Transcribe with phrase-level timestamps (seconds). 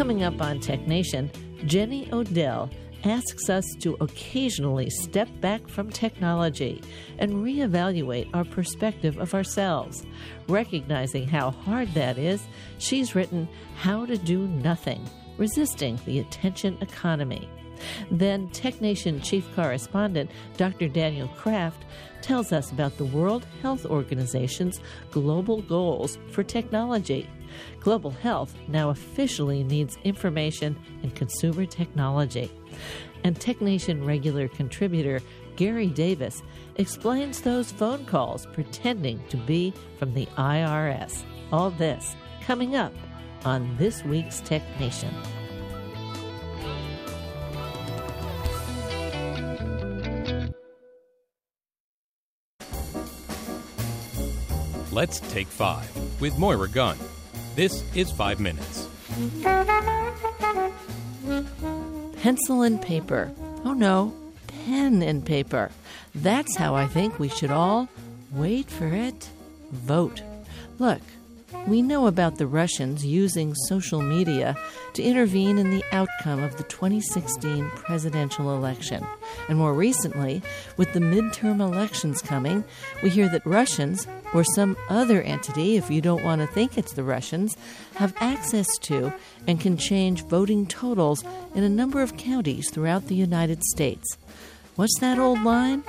[0.00, 1.30] Coming up on Tech Nation,
[1.66, 2.70] Jenny Odell
[3.04, 6.80] asks us to occasionally step back from technology
[7.18, 10.06] and reevaluate our perspective of ourselves.
[10.48, 12.42] Recognizing how hard that is,
[12.78, 13.46] she's written
[13.76, 15.06] How to Do Nothing
[15.36, 17.46] Resisting the Attention Economy.
[18.10, 20.88] Then, TechNation chief correspondent Dr.
[20.88, 21.84] Daniel Kraft
[22.22, 27.28] tells us about the World Health Organization's global goals for technology.
[27.80, 32.50] Global health now officially needs information and consumer technology.
[33.24, 35.20] And TechNation regular contributor
[35.56, 36.42] Gary Davis
[36.76, 41.22] explains those phone calls pretending to be from the IRS.
[41.52, 42.94] All this coming up
[43.44, 45.14] on this week's Tech Nation.
[54.92, 55.88] Let's take five
[56.20, 56.96] with Moira Gunn.
[57.60, 58.88] This is Five Minutes.
[62.22, 63.30] Pencil and paper.
[63.66, 64.14] Oh no,
[64.46, 65.70] pen and paper.
[66.14, 67.90] That's how I think we should all
[68.32, 69.28] wait for it
[69.72, 70.22] vote.
[70.78, 71.02] Look,
[71.66, 74.56] we know about the Russians using social media
[74.94, 79.06] to intervene in the outcome of the 2016 presidential election.
[79.48, 80.42] And more recently,
[80.76, 82.64] with the midterm elections coming,
[83.02, 86.92] we hear that Russians, or some other entity, if you don't want to think it's
[86.92, 87.56] the Russians,
[87.94, 89.12] have access to
[89.46, 94.16] and can change voting totals in a number of counties throughout the United States.
[94.76, 95.82] What's that old line?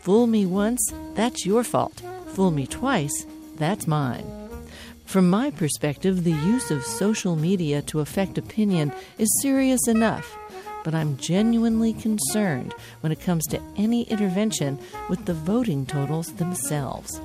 [0.00, 2.00] Fool me once, that's your fault.
[2.28, 4.49] Fool me twice, that's mine.
[5.10, 10.38] From my perspective, the use of social media to affect opinion is serious enough,
[10.84, 17.20] but I'm genuinely concerned when it comes to any intervention with the voting totals themselves.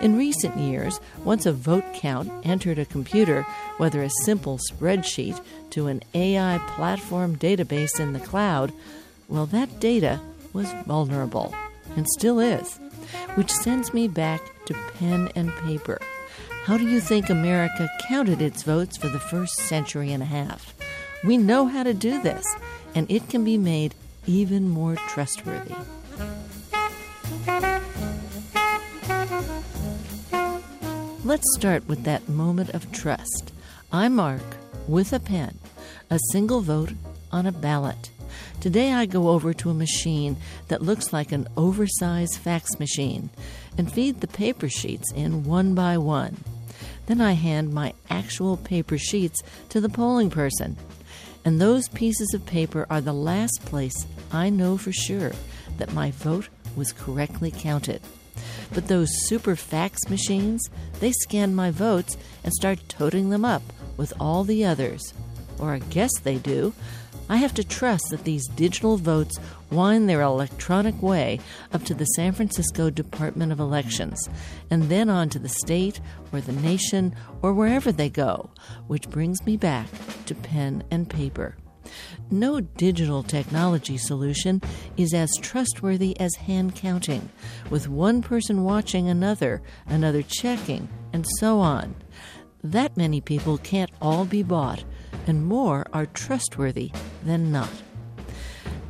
[0.00, 3.44] In recent years, once a vote count entered a computer,
[3.76, 8.72] whether a simple spreadsheet to an AI platform database in the cloud,
[9.28, 10.18] well, that data
[10.52, 11.54] was vulnerable
[11.94, 12.80] and still is,
[13.36, 16.00] which sends me back to pen and paper.
[16.68, 20.74] How do you think America counted its votes for the first century and a half?
[21.24, 22.44] We know how to do this,
[22.94, 23.94] and it can be made
[24.26, 25.74] even more trustworthy.
[31.24, 33.50] Let's start with that moment of trust.
[33.90, 35.58] I mark with a pen
[36.10, 36.92] a single vote
[37.32, 38.10] on a ballot.
[38.60, 40.36] Today I go over to a machine
[40.68, 43.30] that looks like an oversized fax machine
[43.78, 46.36] and feed the paper sheets in one by one.
[47.08, 50.76] Then I hand my actual paper sheets to the polling person.
[51.42, 55.32] And those pieces of paper are the last place I know for sure
[55.78, 58.02] that my vote was correctly counted.
[58.74, 60.62] But those super fax machines,
[61.00, 63.62] they scan my votes and start toting them up
[63.96, 65.14] with all the others.
[65.58, 66.74] Or I guess they do.
[67.28, 69.38] I have to trust that these digital votes
[69.70, 71.40] wind their electronic way
[71.72, 74.28] up to the San Francisco Department of Elections,
[74.70, 76.00] and then on to the state
[76.32, 78.50] or the nation or wherever they go,
[78.86, 79.88] which brings me back
[80.26, 81.56] to pen and paper.
[82.30, 84.60] No digital technology solution
[84.96, 87.28] is as trustworthy as hand counting,
[87.70, 91.94] with one person watching another, another checking, and so on.
[92.62, 94.84] That many people can't all be bought
[95.28, 96.90] and more are trustworthy
[97.24, 97.70] than not.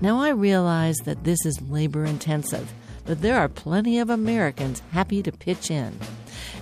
[0.01, 2.73] Now, I realize that this is labor intensive,
[3.05, 5.99] but there are plenty of Americans happy to pitch in.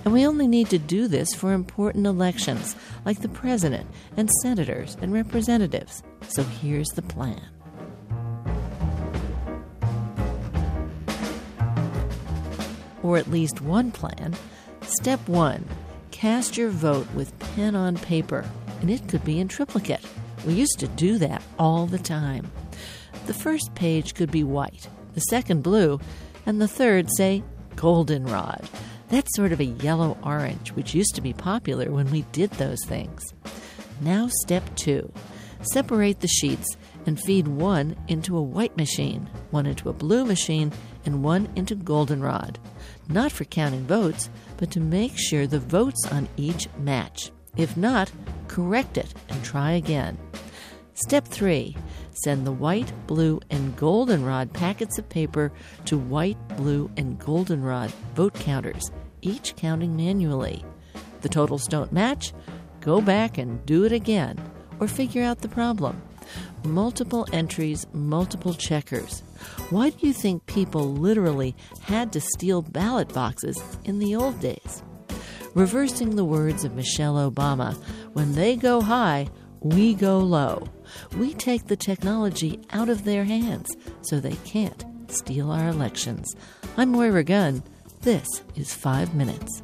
[0.03, 4.97] And we only need to do this for important elections like the president and senators
[5.01, 6.01] and representatives.
[6.27, 7.41] So here's the plan.
[13.03, 14.35] Or at least one plan.
[14.81, 15.65] Step one
[16.09, 18.43] cast your vote with pen on paper
[18.81, 20.05] and it could be in triplicate.
[20.45, 22.51] We used to do that all the time.
[23.25, 25.99] The first page could be white, the second blue,
[26.45, 27.43] and the third, say,
[27.75, 28.69] goldenrod.
[29.09, 32.83] That's sort of a yellow orange, which used to be popular when we did those
[32.85, 33.23] things.
[34.01, 35.11] Now, step two
[35.61, 40.71] separate the sheets and feed one into a white machine, one into a blue machine,
[41.05, 42.59] and one into goldenrod.
[43.07, 47.31] Not for counting votes, but to make sure the votes on each match.
[47.55, 48.11] If not,
[48.47, 50.17] correct it and try again.
[50.93, 51.75] Step 3
[52.11, 55.51] Send the white, blue, and goldenrod packets of paper
[55.85, 58.91] to white, blue, and goldenrod vote counters,
[59.21, 60.65] each counting manually.
[61.21, 62.33] The totals don't match?
[62.81, 64.39] Go back and do it again,
[64.79, 66.01] or figure out the problem.
[66.63, 69.21] Multiple entries, multiple checkers.
[69.69, 74.81] Why do you think people literally had to steal ballot boxes in the old days?
[75.57, 77.75] Reversing the words of Michelle Obama
[78.13, 79.27] when they go high,
[79.59, 80.67] we go low.
[81.17, 86.35] We take the technology out of their hands so they can't steal our elections.
[86.77, 87.63] I'm Moira Gunn.
[88.01, 89.63] This is 5 Minutes.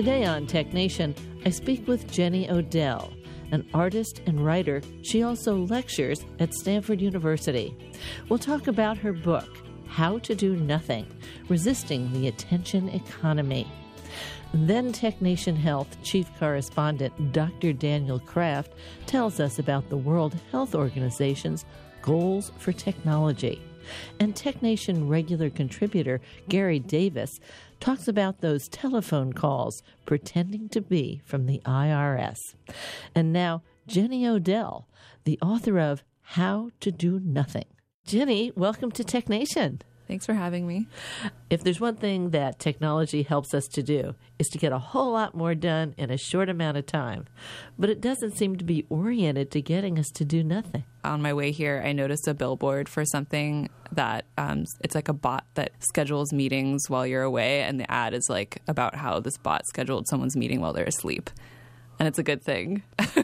[0.00, 1.14] Today on Tech Nation,
[1.44, 3.12] I speak with Jenny Odell,
[3.50, 4.80] an artist and writer.
[5.02, 7.76] She also lectures at Stanford University.
[8.26, 11.06] We'll talk about her book, How to Do Nothing
[11.50, 13.70] Resisting the Attention Economy.
[14.54, 17.74] Then Tech Nation Health chief correspondent Dr.
[17.74, 18.72] Daniel Kraft
[19.04, 21.66] tells us about the World Health Organization's
[22.00, 23.60] goals for technology.
[24.18, 27.40] And Tech Nation regular contributor Gary Davis
[27.80, 32.36] talks about those telephone calls pretending to be from the IRS.
[33.14, 34.86] And now, Jenny Odell,
[35.24, 37.64] the author of How to Do Nothing.
[38.06, 39.80] Jenny, welcome to Tech Nation.
[40.10, 40.88] Thanks for having me.
[41.50, 45.12] If there's one thing that technology helps us to do, is to get a whole
[45.12, 47.26] lot more done in a short amount of time.
[47.78, 50.82] But it doesn't seem to be oriented to getting us to do nothing.
[51.04, 55.12] On my way here, I noticed a billboard for something that um, it's like a
[55.12, 59.38] bot that schedules meetings while you're away, and the ad is like about how this
[59.38, 61.30] bot scheduled someone's meeting while they're asleep.
[62.00, 62.82] And it's a good thing.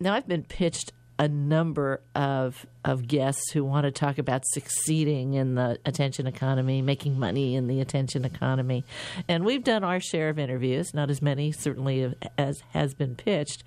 [0.00, 0.92] now, I've been pitched
[1.22, 6.82] a number of of guests who want to talk about succeeding in the attention economy,
[6.82, 8.84] making money in the attention economy.
[9.28, 13.62] And we've done our share of interviews, not as many certainly as has been pitched.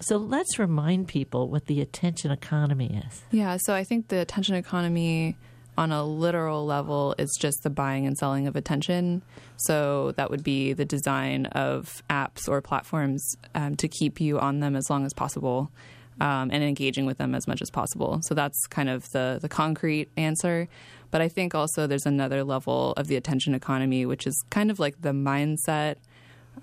[0.00, 3.22] So let's remind people what the attention economy is.
[3.30, 5.36] Yeah, so I think the attention economy
[5.76, 9.20] on a literal level is just the buying and selling of attention.
[9.56, 14.60] So that would be the design of apps or platforms um, to keep you on
[14.60, 15.70] them as long as possible
[16.20, 18.20] um, and engaging with them as much as possible.
[18.22, 20.68] So that's kind of the the concrete answer.
[21.10, 24.78] But I think also there's another level of the attention economy, which is kind of
[24.80, 25.96] like the mindset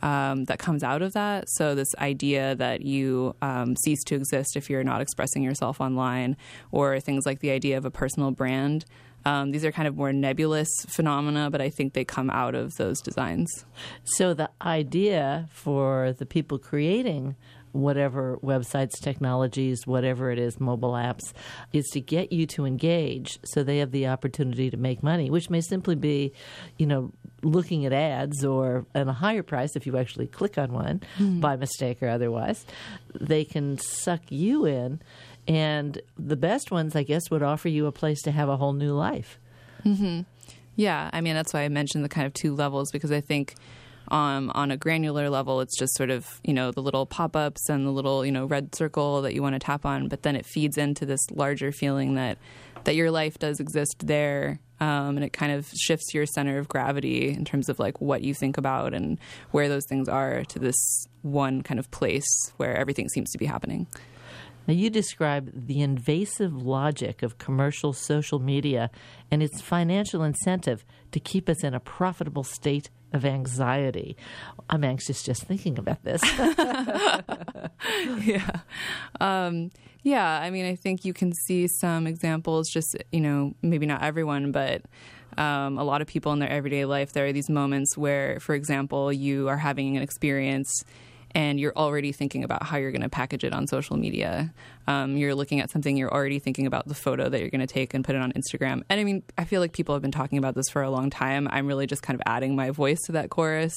[0.01, 1.45] um, that comes out of that.
[1.49, 6.37] So this idea that you um, cease to exist if you're not expressing yourself online,
[6.71, 8.85] or things like the idea of a personal brand.
[9.23, 12.77] Um, these are kind of more nebulous phenomena, but I think they come out of
[12.77, 13.65] those designs.
[14.03, 17.35] So the idea for the people creating
[17.71, 21.33] whatever websites, technologies, whatever it is, mobile apps,
[21.73, 25.49] is to get you to engage so they have the opportunity to make money, which
[25.49, 26.33] may simply be,
[26.77, 27.11] you know,
[27.43, 31.39] looking at ads or at a higher price if you actually click on one mm-hmm.
[31.39, 32.65] by mistake or otherwise.
[33.19, 35.01] They can suck you in.
[35.47, 38.73] And the best ones, I guess, would offer you a place to have a whole
[38.73, 39.39] new life.
[39.83, 40.21] Mm-hmm.
[40.75, 43.55] Yeah, I mean, that's why I mentioned the kind of two levels because I think
[44.11, 47.69] um, on a granular level, it's just sort of you know the little pop ups
[47.69, 50.35] and the little you know red circle that you want to tap on, but then
[50.35, 52.37] it feeds into this larger feeling that
[52.83, 56.67] that your life does exist there, um, and it kind of shifts your center of
[56.67, 59.17] gravity in terms of like what you think about and
[59.51, 63.45] where those things are to this one kind of place where everything seems to be
[63.45, 63.87] happening.
[64.67, 68.91] Now, you describe the invasive logic of commercial social media
[69.31, 74.15] and its financial incentive to keep us in a profitable state of anxiety.
[74.69, 76.21] I'm anxious just thinking about this.
[78.23, 78.59] yeah.
[79.19, 79.71] Um,
[80.03, 84.01] yeah, I mean, I think you can see some examples, just, you know, maybe not
[84.01, 84.81] everyone, but
[85.37, 88.55] um, a lot of people in their everyday life, there are these moments where, for
[88.55, 90.83] example, you are having an experience
[91.33, 94.53] and you're already thinking about how you're going to package it on social media.
[94.87, 97.67] Um, you're looking at something, you're already thinking about the photo that you're going to
[97.67, 98.83] take and put it on Instagram.
[98.89, 101.09] And I mean, I feel like people have been talking about this for a long
[101.09, 101.47] time.
[101.51, 103.73] I'm really just kind of adding my voice to that chorus.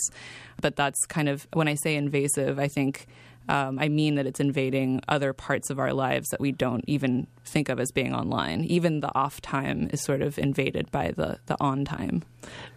[0.61, 3.06] But that's kind of, when I say invasive, I think
[3.48, 7.26] um, I mean that it's invading other parts of our lives that we don't even
[7.44, 8.64] think of as being online.
[8.64, 12.22] Even the off time is sort of invaded by the, the on time.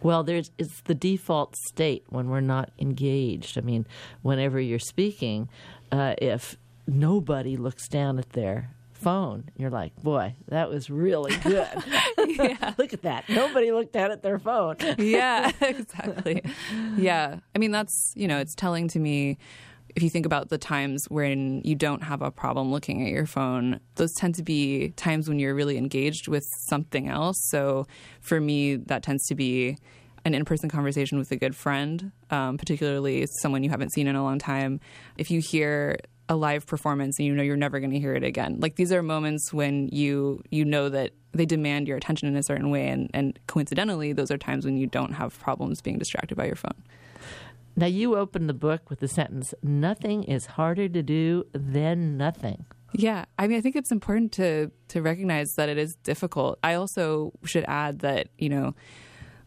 [0.01, 3.57] Well, there's it's the default state when we're not engaged.
[3.57, 3.85] I mean,
[4.21, 5.49] whenever you're speaking,
[5.91, 9.49] uh, if nobody looks down at their phone.
[9.55, 11.67] You're like, boy, that was really good.
[12.77, 13.25] Look at that.
[13.29, 14.77] Nobody looked at at their phone.
[14.97, 16.43] yeah, exactly.
[16.97, 17.39] Yeah.
[17.55, 19.37] I mean, that's, you know, it's telling to me
[19.95, 23.25] if you think about the times when you don't have a problem looking at your
[23.25, 27.37] phone, those tend to be times when you're really engaged with something else.
[27.49, 27.87] So
[28.21, 29.77] for me, that tends to be
[30.25, 34.15] an in person conversation with a good friend, um, particularly someone you haven't seen in
[34.15, 34.79] a long time.
[35.17, 35.97] If you hear
[36.29, 38.57] a live performance and you know you're never going to hear it again.
[38.59, 42.43] Like these are moments when you you know that they demand your attention in a
[42.43, 46.35] certain way and, and coincidentally those are times when you don't have problems being distracted
[46.35, 46.83] by your phone.
[47.79, 52.65] Now, you open the book with the sentence, Nothing is harder to do than nothing.
[52.93, 56.57] Yeah, I mean, I think it's important to to recognize that it is difficult.
[56.63, 58.73] I also should add that you know,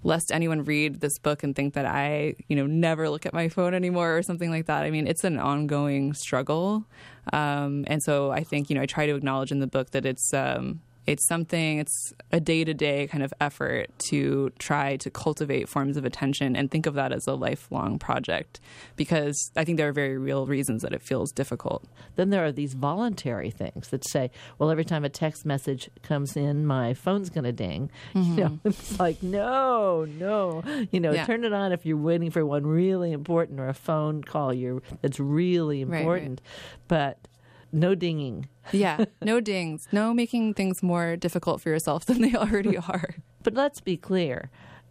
[0.04, 3.48] lest anyone read this book and think that I you know never look at my
[3.48, 4.84] phone anymore or something like that.
[4.84, 6.84] I mean, it's an ongoing struggle,
[7.32, 10.06] um, and so I think you know I try to acknowledge in the book that
[10.06, 15.96] it's um, it's something it's a day-to-day kind of effort to try to cultivate forms
[15.96, 18.60] of attention and think of that as a lifelong project
[18.96, 21.84] because i think there are very real reasons that it feels difficult
[22.16, 26.36] then there are these voluntary things that say well every time a text message comes
[26.36, 28.20] in my phone's going to ding mm-hmm.
[28.38, 31.24] you know it's like no no you know yeah.
[31.24, 34.82] turn it on if you're waiting for one really important or a phone call you're
[35.00, 36.40] that's really important right, right.
[36.88, 37.28] but
[37.72, 38.48] no dinging.
[38.72, 39.86] Yeah, no dings.
[39.92, 43.16] No making things more difficult for yourself than they already are.
[43.42, 44.50] But let's be clear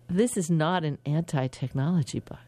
[0.09, 2.39] this is not an anti technology book.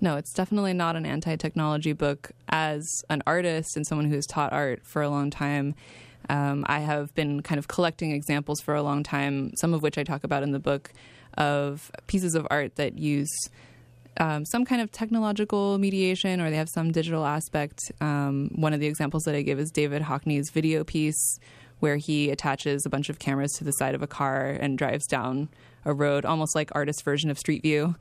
[0.00, 2.32] No, it's definitely not an anti technology book.
[2.48, 5.74] As an artist and someone who has taught art for a long time,
[6.28, 9.98] um, I have been kind of collecting examples for a long time, some of which
[9.98, 10.92] I talk about in the book,
[11.36, 13.30] of pieces of art that use
[14.16, 17.92] um, some kind of technological mediation or they have some digital aspect.
[18.00, 21.38] Um, one of the examples that I give is David Hockney's video piece,
[21.78, 25.06] where he attaches a bunch of cameras to the side of a car and drives
[25.06, 25.48] down
[25.84, 27.94] a road, almost like artist version of Street View.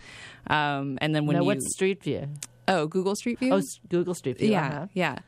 [0.47, 2.27] Um, and then when now, you what's Street View?
[2.67, 3.53] Oh, Google Street View.
[3.53, 4.51] Oh, Google Street View.
[4.51, 4.87] Yeah, uh-huh.
[4.93, 5.19] yeah.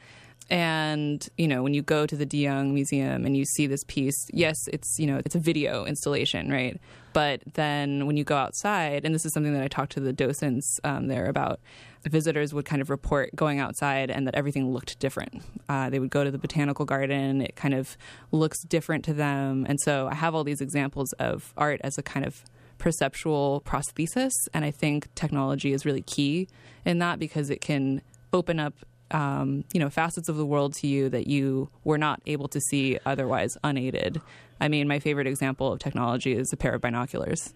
[0.52, 3.86] And you know, when you go to the De Young Museum and you see this
[3.86, 6.78] piece, yes, it's you know it's a video installation, right?
[7.14, 10.12] But then when you go outside, and this is something that I talked to the
[10.12, 11.62] docents um, there about,
[12.04, 15.42] visitors would kind of report going outside and that everything looked different.
[15.70, 17.96] Uh, they would go to the botanical garden; it kind of
[18.34, 19.66] looks different to them.
[19.70, 22.44] And so I have all these examples of art as a kind of
[22.78, 26.50] perceptual prosthesis, and I think technology is really key
[26.84, 28.02] in that because it can
[28.34, 28.74] open up
[29.12, 32.60] um, you know facets of the world to you that you were not able to
[32.62, 34.22] see otherwise unaided.
[34.60, 37.54] I mean, my favorite example of technology is a pair of binoculars.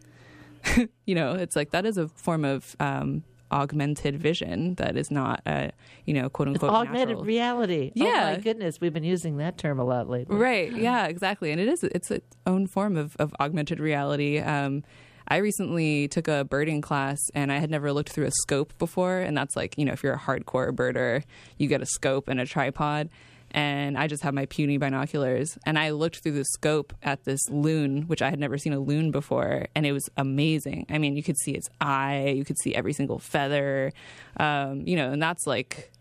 [1.06, 5.42] you know, it's like that is a form of um, augmented vision that is not
[5.46, 5.72] a
[6.06, 7.24] you know quote unquote augmented natural.
[7.26, 7.92] reality.
[7.94, 10.36] Yeah, oh my goodness, we've been using that term a lot lately.
[10.36, 10.72] Right?
[10.72, 11.52] Yeah, exactly.
[11.52, 14.40] And it is it's its own form of, of augmented reality.
[14.40, 14.84] Um,
[15.27, 19.20] I recently took a birding class and I had never looked through a scope before.
[19.20, 21.24] And that's like, you know, if you're a hardcore birder,
[21.58, 23.10] you get a scope and a tripod.
[23.51, 25.58] And I just have my puny binoculars.
[25.65, 28.79] And I looked through the scope at this loon, which I had never seen a
[28.79, 29.67] loon before.
[29.74, 30.86] And it was amazing.
[30.89, 33.94] I mean, you could see its eye, you could see every single feather.
[34.38, 35.91] Um, you know, and that's like,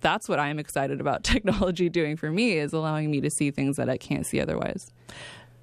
[0.00, 3.76] that's what I'm excited about technology doing for me is allowing me to see things
[3.76, 4.90] that I can't see otherwise.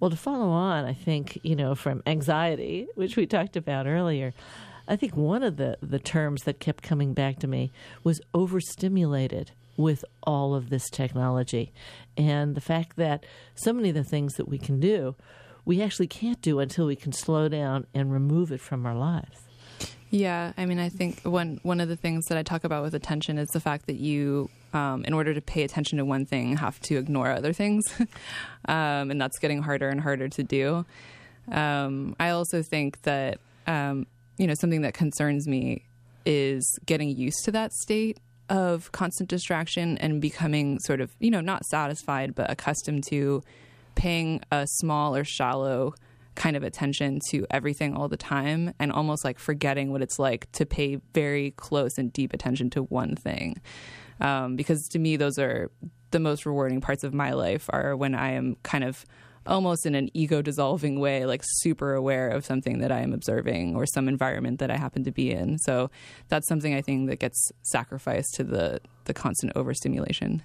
[0.01, 4.33] Well, to follow on, I think, you know, from anxiety, which we talked about earlier,
[4.87, 7.71] I think one of the, the terms that kept coming back to me
[8.03, 11.71] was overstimulated with all of this technology.
[12.17, 15.15] And the fact that so many of the things that we can do,
[15.65, 19.37] we actually can't do until we can slow down and remove it from our lives.
[20.11, 22.93] Yeah, I mean, I think one one of the things that I talk about with
[22.93, 26.57] attention is the fact that you, um, in order to pay attention to one thing,
[26.57, 27.85] have to ignore other things,
[28.67, 30.85] um, and that's getting harder and harder to do.
[31.49, 34.05] Um, I also think that um,
[34.37, 35.85] you know something that concerns me
[36.25, 41.39] is getting used to that state of constant distraction and becoming sort of you know
[41.39, 43.41] not satisfied but accustomed to
[43.95, 45.93] paying a small or shallow
[46.35, 50.51] kind of attention to everything all the time and almost like forgetting what it's like
[50.53, 53.61] to pay very close and deep attention to one thing.
[54.19, 55.71] Um, because to me, those are
[56.11, 59.05] the most rewarding parts of my life are when I am kind of
[59.47, 63.75] almost in an ego dissolving way, like super aware of something that I am observing
[63.75, 65.57] or some environment that I happen to be in.
[65.59, 65.89] So
[66.27, 70.43] that's something I think that gets sacrificed to the, the constant overstimulation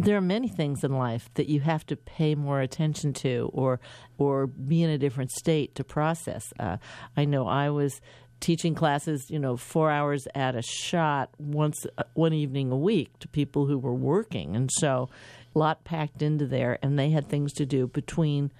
[0.00, 3.80] there are many things in life that you have to pay more attention to or
[4.16, 6.52] or be in a different state to process.
[6.58, 6.78] Uh,
[7.16, 8.00] I know I was
[8.40, 13.18] teaching classes, you know, four hours at a shot once uh, one evening a week
[13.18, 15.10] to people who were working, and so
[15.54, 18.50] a lot packed into there, and they had things to do between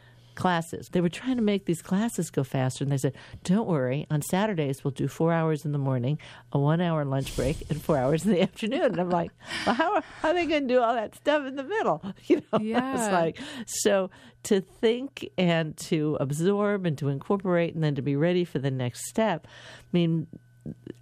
[0.41, 0.89] classes.
[0.93, 4.07] They were trying to make these classes go faster, and they said, "Don't worry.
[4.11, 6.19] On Saturdays, we'll do four hours in the morning,
[6.53, 9.31] a one-hour lunch break, and four hours in the afternoon." And I'm like,
[9.67, 12.03] "Well, how are, how are they going to do all that stuff in the middle?"
[12.27, 12.95] You know, Yeah.
[12.95, 14.11] it's like so
[14.45, 18.71] to think and to absorb and to incorporate, and then to be ready for the
[18.71, 19.47] next step.
[19.47, 20.27] I mean,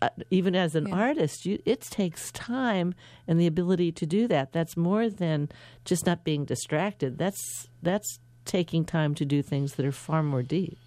[0.03, 0.95] uh, even as an Yeah.
[0.97, 2.95] artist, you, it takes time
[3.27, 4.53] and the ability to do that.
[4.53, 5.49] That's more than
[5.85, 7.19] just not being distracted.
[7.19, 10.79] That's that's taking time to do things that are far more deep.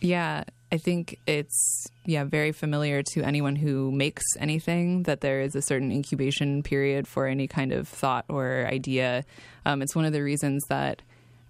[0.00, 5.54] Yeah, I think it's yeah very familiar to anyone who makes anything that there is
[5.54, 9.24] a certain incubation period for any kind of thought or idea.
[9.64, 11.00] Um, it's one of the reasons that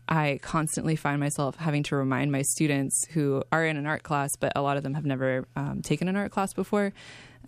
[0.09, 4.31] I constantly find myself having to remind my students who are in an art class,
[4.39, 6.93] but a lot of them have never um, taken an art class before.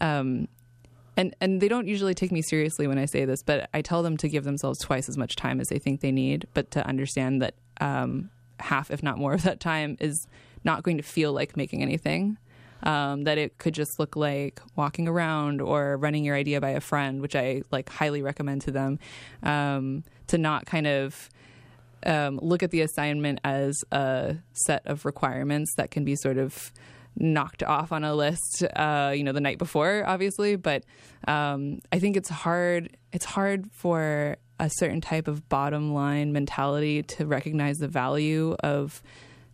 [0.01, 0.49] Um,
[1.17, 4.03] and and they don't usually take me seriously when I say this, but I tell
[4.03, 6.87] them to give themselves twice as much time as they think they need, but to
[6.87, 8.31] understand that um,
[8.61, 10.27] half, if not more, of that time is
[10.65, 12.39] not going to feel like making anything.
[12.83, 16.81] Um, that it could just look like walking around or running your idea by a
[16.81, 18.99] friend, which I like highly recommend to them.
[19.43, 21.31] Um, to not kind of
[22.05, 26.73] um, look at the assignment as a set of requirements that can be sort of
[27.17, 30.57] knocked off on a list, uh, you know, the night before, obviously.
[30.57, 30.85] But
[31.27, 32.97] um, I think it's hard.
[33.13, 39.03] It's hard for a certain type of bottom line mentality to recognize the value of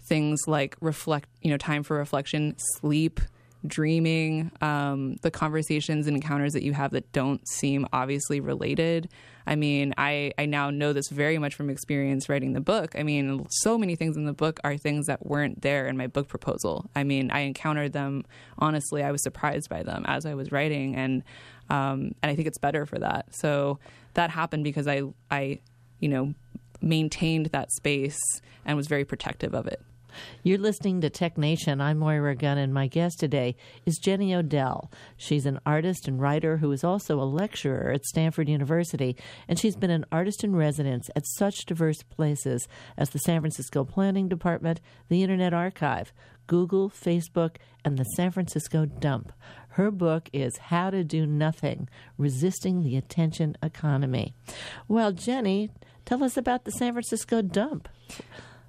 [0.04, 3.20] things like reflect, you know, time for reflection, sleep,
[3.66, 9.08] dreaming, um, the conversations and encounters that you have that don't seem obviously related.
[9.46, 12.94] I mean, I, I now know this very much from experience writing the book.
[12.96, 16.06] I mean, so many things in the book are things that weren't there in my
[16.06, 16.88] book proposal.
[16.94, 18.24] I mean, I encountered them,
[18.58, 21.22] honestly, I was surprised by them as I was writing, and
[21.70, 23.34] um, and I think it's better for that.
[23.34, 23.78] So
[24.14, 25.60] that happened because I, I,
[26.00, 26.34] you know,
[26.82, 28.18] maintained that space
[28.64, 29.80] and was very protective of it.
[30.42, 31.80] You're listening to Tech Nation.
[31.80, 34.90] I'm Moira Gunn, and my guest today is Jenny Odell.
[35.16, 39.16] She's an artist and writer who is also a lecturer at Stanford University,
[39.48, 43.84] and she's been an artist in residence at such diverse places as the San Francisco
[43.84, 46.12] Planning Department, the Internet Archive,
[46.46, 49.32] Google, Facebook, and the San Francisco Dump.
[49.70, 54.34] Her book is How to Do Nothing Resisting the Attention Economy.
[54.88, 55.70] Well, Jenny,
[56.04, 57.88] tell us about the San Francisco Dump.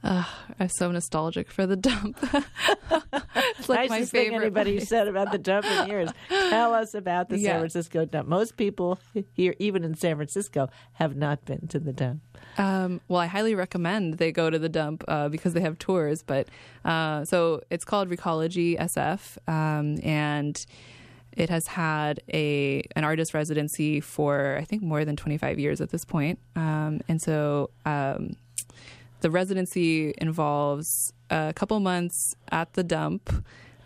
[0.04, 2.18] I'm so nostalgic for the dump.
[3.58, 6.10] it's like my Nicest thing anybody said about the dump in years.
[6.30, 8.28] Tell us about the San Francisco dump.
[8.28, 9.00] Most people
[9.34, 12.22] here, even in San Francisco, have not been to the dump.
[12.58, 16.22] Um, well, I highly recommend they go to the dump uh, because they have tours.
[16.22, 16.48] But
[16.84, 20.64] uh, so it's called Recology SF, um, and
[21.32, 25.90] it has had a an artist residency for I think more than 25 years at
[25.90, 26.40] this point.
[26.56, 28.36] Um, and so um,
[29.24, 33.34] the residency involves a couple months at the dump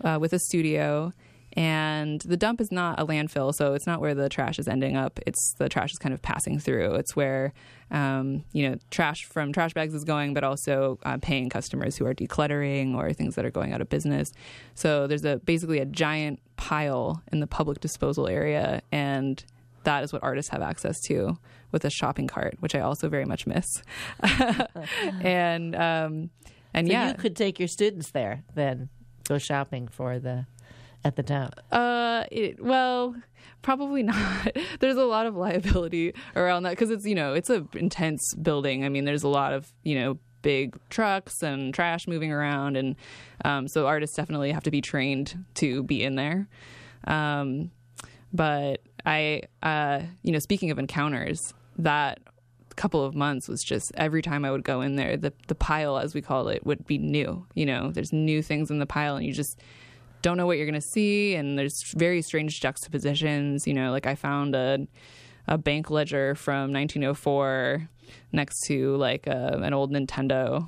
[0.04, 1.14] uh, with a studio.
[1.54, 4.96] And the dump is not a landfill, so it's not where the trash is ending
[4.96, 5.20] up.
[5.26, 6.96] It's the trash is kind of passing through.
[6.96, 7.54] It's where
[7.90, 12.06] um, you know trash from trash bags is going, but also uh, paying customers who
[12.06, 14.32] are decluttering or things that are going out of business.
[14.76, 19.44] So there's a basically a giant pile in the public disposal area, and
[19.88, 21.38] that is what artists have access to
[21.72, 23.82] with a shopping cart, which I also very much miss.
[25.22, 26.30] and um,
[26.74, 28.90] and So yeah, you could take your students there, then
[29.30, 30.46] go shopping for the
[31.06, 31.56] at the dump.
[31.72, 33.16] Uh, it, well,
[33.62, 34.58] probably not.
[34.82, 38.84] there's a lot of liability around that because it's you know it's a intense building.
[38.84, 42.98] I mean, there's a lot of you know big trucks and trash moving around, and
[43.46, 46.50] um, so artists definitely have to be trained to be in there.
[47.06, 47.72] Um,
[48.34, 52.20] but I, uh, you know, speaking of encounters, that
[52.76, 55.98] couple of months was just every time I would go in there, the the pile,
[55.98, 57.48] as we call it, would be new.
[57.56, 59.60] You know, there's new things in the pile, and you just
[60.22, 64.16] don't know what you're to see and there's very strange juxtapositions you know like i
[64.16, 64.88] found a
[65.48, 67.88] a bank ledger from 1904
[68.32, 70.68] next to like a, an old nintendo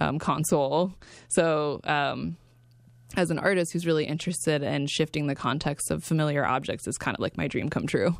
[0.00, 0.92] um, console
[1.28, 2.36] so um,
[3.18, 7.16] as an artist who's really interested in shifting the context of familiar objects is kind
[7.16, 8.16] of like my dream come true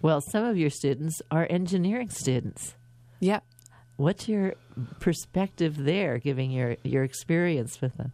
[0.00, 2.74] Well, some of your students are engineering students.
[3.20, 3.40] yeah
[3.96, 4.54] What's your
[5.00, 8.12] perspective there, giving your your experience with them?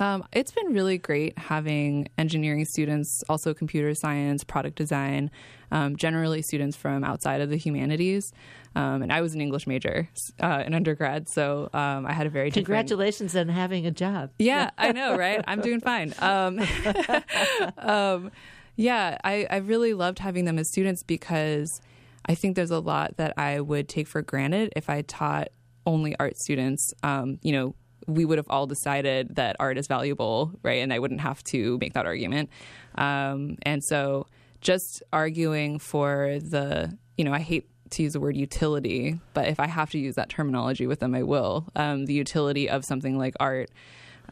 [0.00, 5.30] Um, it's been really great having engineering students, also computer science, product design,
[5.70, 8.32] um, generally students from outside of the humanities.
[8.76, 10.08] Um, and I was an English major
[10.40, 14.30] uh, in undergrad, so um, I had a very different- Congratulations on having a job.
[14.38, 15.42] yeah, I know, right?
[15.46, 16.14] I'm doing fine.
[16.20, 16.60] Um,
[17.78, 18.30] um,
[18.76, 21.80] yeah, I, I really loved having them as students because
[22.26, 25.48] I think there's a lot that I would take for granted if I taught
[25.86, 26.92] only art students.
[27.02, 27.74] Um, you know,
[28.06, 30.82] we would have all decided that art is valuable, right?
[30.82, 32.50] And I wouldn't have to make that argument.
[32.94, 34.26] Um, and so
[34.60, 39.60] just arguing for the, you know, I hate to use the word utility, but if
[39.60, 41.66] I have to use that terminology with them, I will.
[41.74, 43.70] Um, the utility of something like art,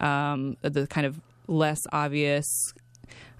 [0.01, 2.47] um, the kind of less obvious,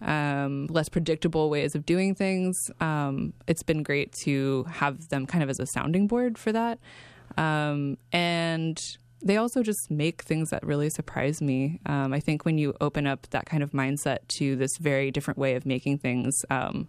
[0.01, 2.71] um, less predictable ways of doing things.
[2.81, 6.79] Um, it's been great to have them kind of as a sounding board for that.
[7.37, 8.81] Um, and
[9.27, 11.81] they also just make things that really surprise me.
[11.87, 15.39] Um, I think when you open up that kind of mindset to this very different
[15.39, 16.89] way of making things, um,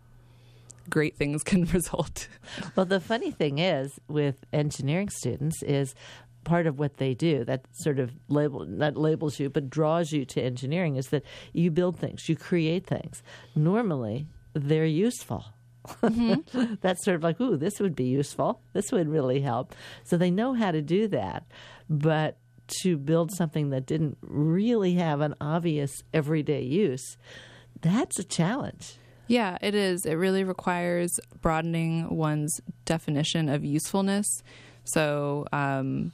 [0.89, 2.28] great things can result.
[2.76, 5.95] Well, the funny thing is with engineering students is
[6.43, 10.23] part of what they do that sort of label not labels you but draws you
[10.23, 11.21] to engineering is that
[11.52, 13.21] you build things, you create things.
[13.54, 15.43] Normally, they're useful.
[16.02, 16.76] Mm-hmm.
[16.82, 18.62] That's sort of like, ooh, this would be useful.
[18.73, 19.76] This would really help.
[20.04, 21.45] So they know how to do that.
[21.89, 22.38] But
[22.82, 27.17] to build something that didn't really have an obvious everyday use,
[27.82, 28.97] that's a challenge.
[29.28, 30.06] Yeah, it is.
[30.06, 34.26] It really requires broadening one's definition of usefulness.
[34.86, 36.13] So, um,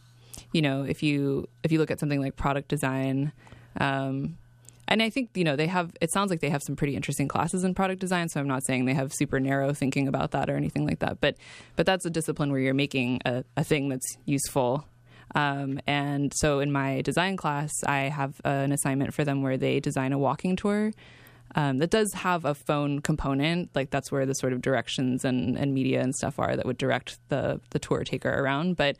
[0.51, 3.31] you know, if you if you look at something like product design,
[3.79, 4.37] um,
[4.87, 5.91] and I think you know they have.
[6.01, 8.29] It sounds like they have some pretty interesting classes in product design.
[8.29, 11.21] So I'm not saying they have super narrow thinking about that or anything like that.
[11.21, 11.37] But
[11.75, 14.85] but that's a discipline where you're making a, a thing that's useful.
[15.35, 19.79] Um, and so in my design class, I have an assignment for them where they
[19.79, 20.91] design a walking tour.
[21.55, 25.55] Um, that does have a phone component, like that's where the sort of directions and,
[25.55, 28.75] and media and stuff are that would direct the the tour taker around.
[28.75, 28.97] But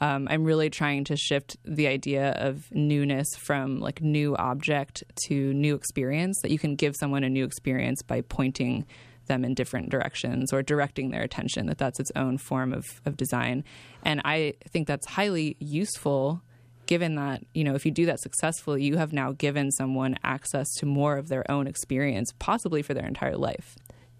[0.00, 5.54] um, I'm really trying to shift the idea of newness from like new object to
[5.54, 6.38] new experience.
[6.42, 8.86] That you can give someone a new experience by pointing
[9.26, 11.66] them in different directions or directing their attention.
[11.66, 13.64] That that's its own form of of design,
[14.02, 16.42] and I think that's highly useful.
[16.84, 20.72] Given that, you know, if you do that successfully, you have now given someone access
[20.76, 23.74] to more of their own experience, possibly for their entire life.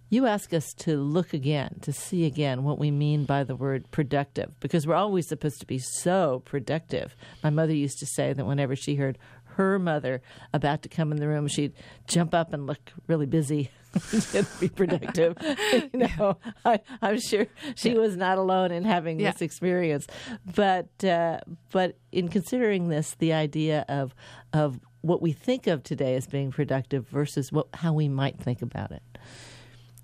[0.09, 3.91] You ask us to look again, to see again what we mean by the word
[3.91, 7.17] productive, because we're always supposed to be so productive.
[7.43, 9.19] My mother used to say that whenever she heard
[9.57, 11.73] her mother about to come in the room, she'd
[12.07, 13.71] jump up and look really busy
[14.35, 15.37] and be productive.
[15.73, 17.99] you know, I, am sure she yeah.
[17.99, 19.33] was not alone in having yeah.
[19.33, 20.07] this experience.
[20.55, 21.41] But uh,
[21.73, 24.15] but in considering this, the idea of
[24.53, 28.63] of what we think of today as being productive versus what how we might think
[28.63, 29.03] about it.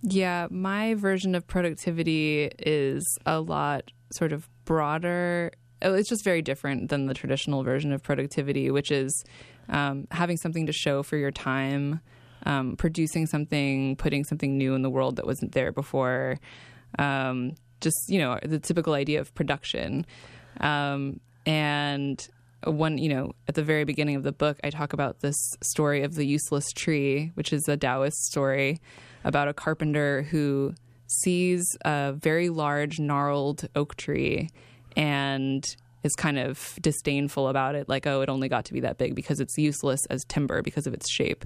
[0.02, 5.52] Yeah, my version of productivity is a lot sort of broader.
[5.80, 9.24] Oh, it's just very different than the traditional version of productivity, which is
[9.68, 12.00] um, having something to show for your time,
[12.44, 16.38] um, producing something, putting something new in the world that wasn't there before.
[16.98, 20.04] Um, just you know the typical idea of production,
[20.60, 22.28] um, and
[22.64, 26.02] one you know at the very beginning of the book, I talk about this story
[26.02, 28.80] of the useless tree, which is a Taoist story
[29.24, 30.74] about a carpenter who
[31.06, 34.48] sees a very large gnarled oak tree
[34.96, 35.64] and
[36.02, 39.14] is kind of disdainful about it, like, oh, it only got to be that big
[39.14, 41.44] because it's useless as timber because of its shape.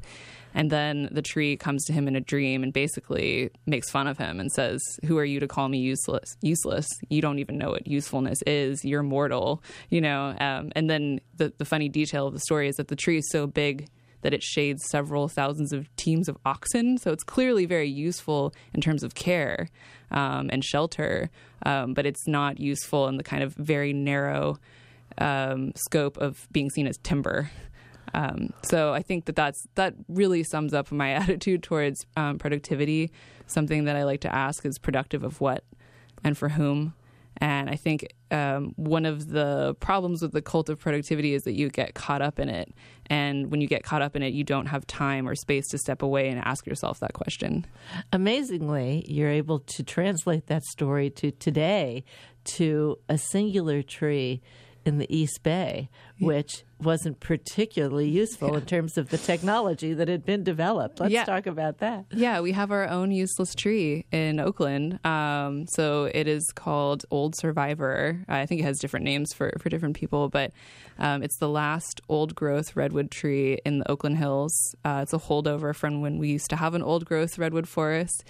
[0.54, 4.16] And then the tree comes to him in a dream and basically makes fun of
[4.16, 6.36] him and says, Who are you to call me useless?
[6.40, 6.88] Useless.
[7.10, 8.82] You don't even know what usefulness is.
[8.82, 10.34] You're mortal, you know?
[10.40, 13.30] Um, and then the, the funny detail of the story is that the tree is
[13.30, 13.88] so big
[14.26, 16.98] that it shades several thousands of teams of oxen.
[16.98, 19.68] So it's clearly very useful in terms of care
[20.10, 21.30] um, and shelter,
[21.64, 24.58] um, but it's not useful in the kind of very narrow
[25.18, 27.52] um, scope of being seen as timber.
[28.14, 33.12] Um, so I think that that's that really sums up my attitude towards um, productivity.
[33.46, 35.62] Something that I like to ask is productive of what
[36.24, 36.94] and for whom.
[37.38, 41.52] And I think um, one of the problems with the cult of productivity is that
[41.52, 42.72] you get caught up in it.
[43.06, 45.78] And when you get caught up in it, you don't have time or space to
[45.78, 47.66] step away and ask yourself that question.
[48.12, 52.04] Amazingly, you're able to translate that story to today
[52.44, 54.40] to a singular tree
[54.86, 58.58] in the East Bay, which wasn't particularly useful yeah.
[58.58, 61.00] in terms of the technology that had been developed.
[61.00, 61.24] Let's yeah.
[61.24, 62.04] talk about that.
[62.12, 65.04] Yeah, we have our own useless tree in Oakland.
[65.04, 68.24] Um, so it is called Old Survivor.
[68.28, 70.52] I think it has different names for, for different people, but
[70.98, 74.74] um, it's the last old growth redwood tree in the Oakland Hills.
[74.84, 78.24] Uh, it's a holdover from when we used to have an old growth redwood forest.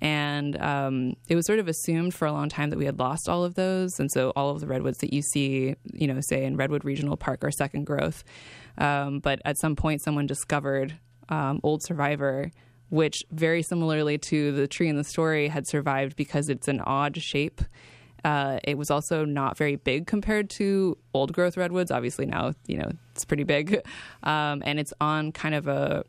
[0.00, 3.28] And um, it was sort of assumed for a long time that we had lost
[3.28, 4.00] all of those.
[4.00, 7.16] And so all of the redwoods that you see, you know, say in Redwood Regional
[7.16, 8.24] Park are second growth.
[8.78, 10.94] Um, but at some point, someone discovered
[11.28, 12.50] um, Old Survivor
[12.90, 17.16] which very similarly to the tree in the story had survived because it's an odd
[17.16, 17.62] shape.
[18.24, 21.90] Uh, it was also not very big compared to old growth redwoods.
[21.90, 23.80] Obviously, now you know it's pretty big,
[24.24, 26.04] um, and it's on kind of a.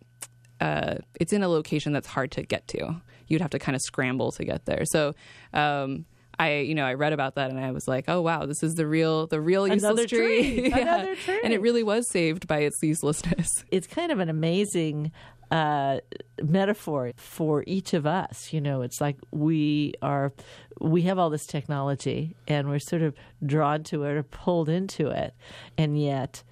[0.59, 3.01] Uh, it's in a location that's hard to get to.
[3.31, 4.83] You'd have to kind of scramble to get there.
[4.85, 5.13] So,
[5.53, 6.05] um,
[6.39, 8.75] I you know I read about that and I was like, oh wow, this is
[8.75, 10.69] the real the real useless Another tree.
[10.69, 10.77] yeah.
[10.77, 11.39] Another tree.
[11.43, 13.47] and it really was saved by its uselessness.
[13.71, 15.11] It's kind of an amazing
[15.51, 15.99] uh,
[16.41, 18.51] metaphor for each of us.
[18.53, 20.33] You know, it's like we are,
[20.79, 23.13] we have all this technology and we're sort of
[23.45, 25.33] drawn to it or pulled into it,
[25.77, 26.43] and yet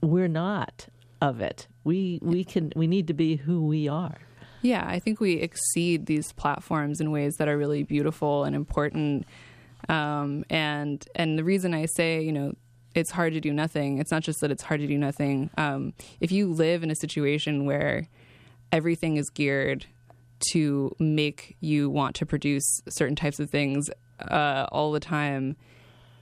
[0.00, 0.86] we're not
[1.20, 1.66] of it.
[1.84, 4.18] We we can we need to be who we are.
[4.64, 9.26] Yeah, I think we exceed these platforms in ways that are really beautiful and important.
[9.90, 12.54] Um, and and the reason I say, you know,
[12.94, 13.98] it's hard to do nothing.
[13.98, 15.50] It's not just that it's hard to do nothing.
[15.58, 18.08] Um, if you live in a situation where
[18.72, 19.84] everything is geared
[20.52, 23.90] to make you want to produce certain types of things
[24.30, 25.56] uh, all the time,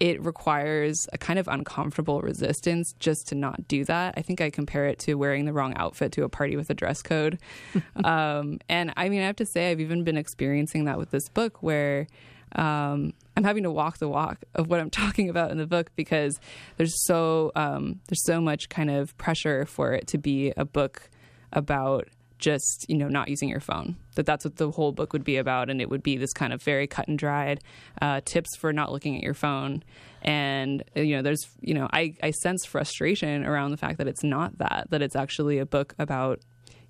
[0.02, 4.14] it requires a kind of uncomfortable resistance just to not do that.
[4.16, 6.74] I think I compare it to wearing the wrong outfit to a party with a
[6.74, 7.38] dress code.
[8.04, 11.28] um, and I mean, I have to say, I've even been experiencing that with this
[11.28, 12.08] book where
[12.56, 15.92] um, I'm having to walk the walk of what I'm talking about in the book
[15.94, 16.40] because
[16.78, 21.10] there's so um, there's so much kind of pressure for it to be a book
[21.52, 22.08] about
[22.42, 25.36] just you know not using your phone that that's what the whole book would be
[25.36, 25.70] about.
[25.70, 27.60] And it would be this kind of very cut and dried
[28.00, 29.82] uh, tips for not looking at your phone.
[30.22, 34.08] And uh, you know there's you know I, I sense frustration around the fact that
[34.08, 36.40] it's not that that it's actually a book about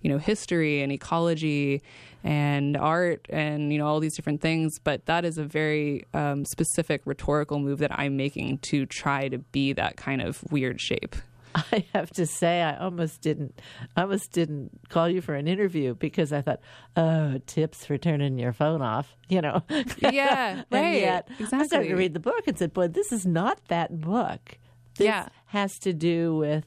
[0.00, 1.82] you know history and ecology
[2.24, 4.78] and art and you know all these different things.
[4.82, 9.38] But that is a very um, specific rhetorical move that i'm making to try to
[9.38, 11.16] be that kind of weird shape
[11.72, 13.60] I have to say, I almost didn't,
[13.96, 16.60] I almost didn't call you for an interview because I thought,
[16.96, 19.62] oh, tips for turning your phone off, you know.
[20.00, 21.00] Yeah, right.
[21.00, 21.58] yet, exactly.
[21.58, 24.58] I started to read the book and said, boy, this is not that book.
[24.96, 25.28] This Yeah.
[25.46, 26.64] has to do with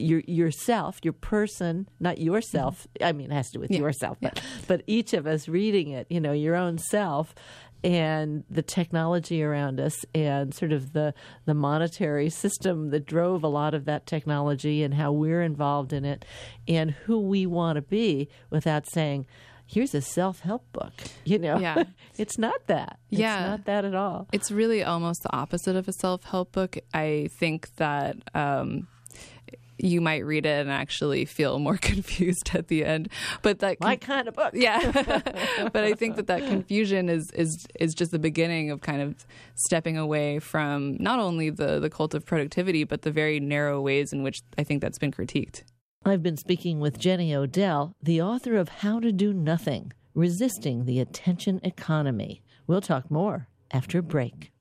[0.00, 2.86] your yourself, your person, not yourself.
[3.00, 3.08] Mm-hmm.
[3.08, 6.06] I mean, it has to do with yourself, but but each of us reading it,
[6.08, 7.34] you know, your own self.
[7.84, 11.14] And the technology around us, and sort of the
[11.44, 16.04] the monetary system that drove a lot of that technology, and how we're involved in
[16.04, 16.24] it,
[16.66, 19.26] and who we want to be, without saying,
[19.64, 20.92] "Here's a self help book."
[21.24, 21.84] You know, Yeah.
[22.18, 22.98] it's not that.
[23.10, 23.34] Yeah.
[23.38, 24.26] it's not that at all.
[24.32, 26.78] It's really almost the opposite of a self help book.
[26.92, 28.88] I think that um,
[29.78, 33.08] you might read it and actually feel more confused at the end.
[33.42, 34.52] But that My kind of book.
[34.54, 34.92] yeah,
[35.72, 39.26] but I think that that confusion is is is just the beginning of kind of
[39.54, 44.12] stepping away from not only the the cult of productivity, but the very narrow ways
[44.12, 45.62] in which I think that's been critiqued.
[46.04, 51.00] I've been speaking with Jenny Odell, the author of How to Do Nothing Resisting the
[51.00, 52.42] Attention Economy.
[52.66, 54.52] We'll talk more after a break.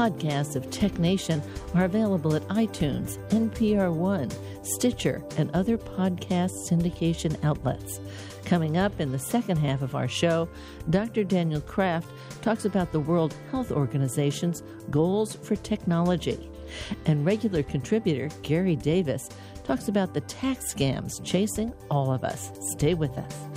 [0.00, 1.42] Podcasts of Tech Nation
[1.74, 4.30] are available at iTunes, NPR One,
[4.62, 8.00] Stitcher, and other podcast syndication outlets.
[8.46, 10.48] Coming up in the second half of our show,
[10.88, 11.22] Dr.
[11.22, 12.08] Daniel Kraft
[12.40, 16.50] talks about the World Health Organization's goals for technology.
[17.04, 19.28] And regular contributor Gary Davis
[19.64, 22.50] talks about the tax scams chasing all of us.
[22.72, 23.49] Stay with us.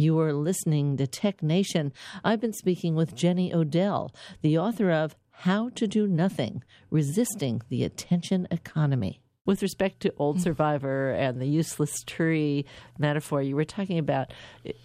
[0.00, 1.92] You are listening to Tech Nation.
[2.24, 7.84] I've been speaking with Jenny Odell, the author of How to Do Nothing Resisting the
[7.84, 9.20] Attention Economy.
[9.46, 10.42] With respect to Old mm.
[10.42, 12.66] Survivor and the useless tree
[12.98, 14.32] metaphor, you were talking about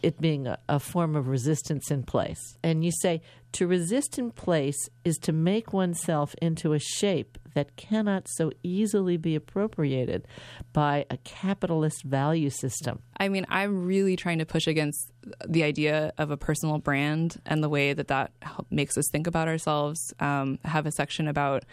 [0.02, 2.40] it being a, a, form of resistance in place.
[2.64, 7.76] And you say to resist in place is to make oneself into a shape that
[7.76, 10.26] cannot so easily be appropriated
[10.72, 13.02] by a capitalist value system.
[13.18, 15.12] I mean, I'm really trying to push against
[15.46, 18.32] the idea of a personal brand and the way that that
[18.70, 20.14] makes us think about ourselves.
[20.20, 21.66] Um, have a section about.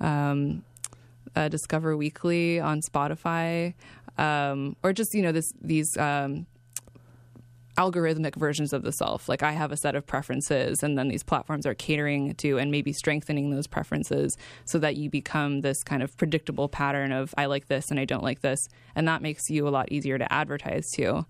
[0.00, 0.64] Um,
[1.36, 3.74] uh, Discover Weekly on Spotify,
[4.18, 6.46] um, or just you know this these um,
[7.78, 9.28] algorithmic versions of the self.
[9.28, 12.70] Like I have a set of preferences, and then these platforms are catering to and
[12.70, 17.46] maybe strengthening those preferences so that you become this kind of predictable pattern of I
[17.46, 20.32] like this and I don't like this, and that makes you a lot easier to
[20.32, 21.26] advertise to.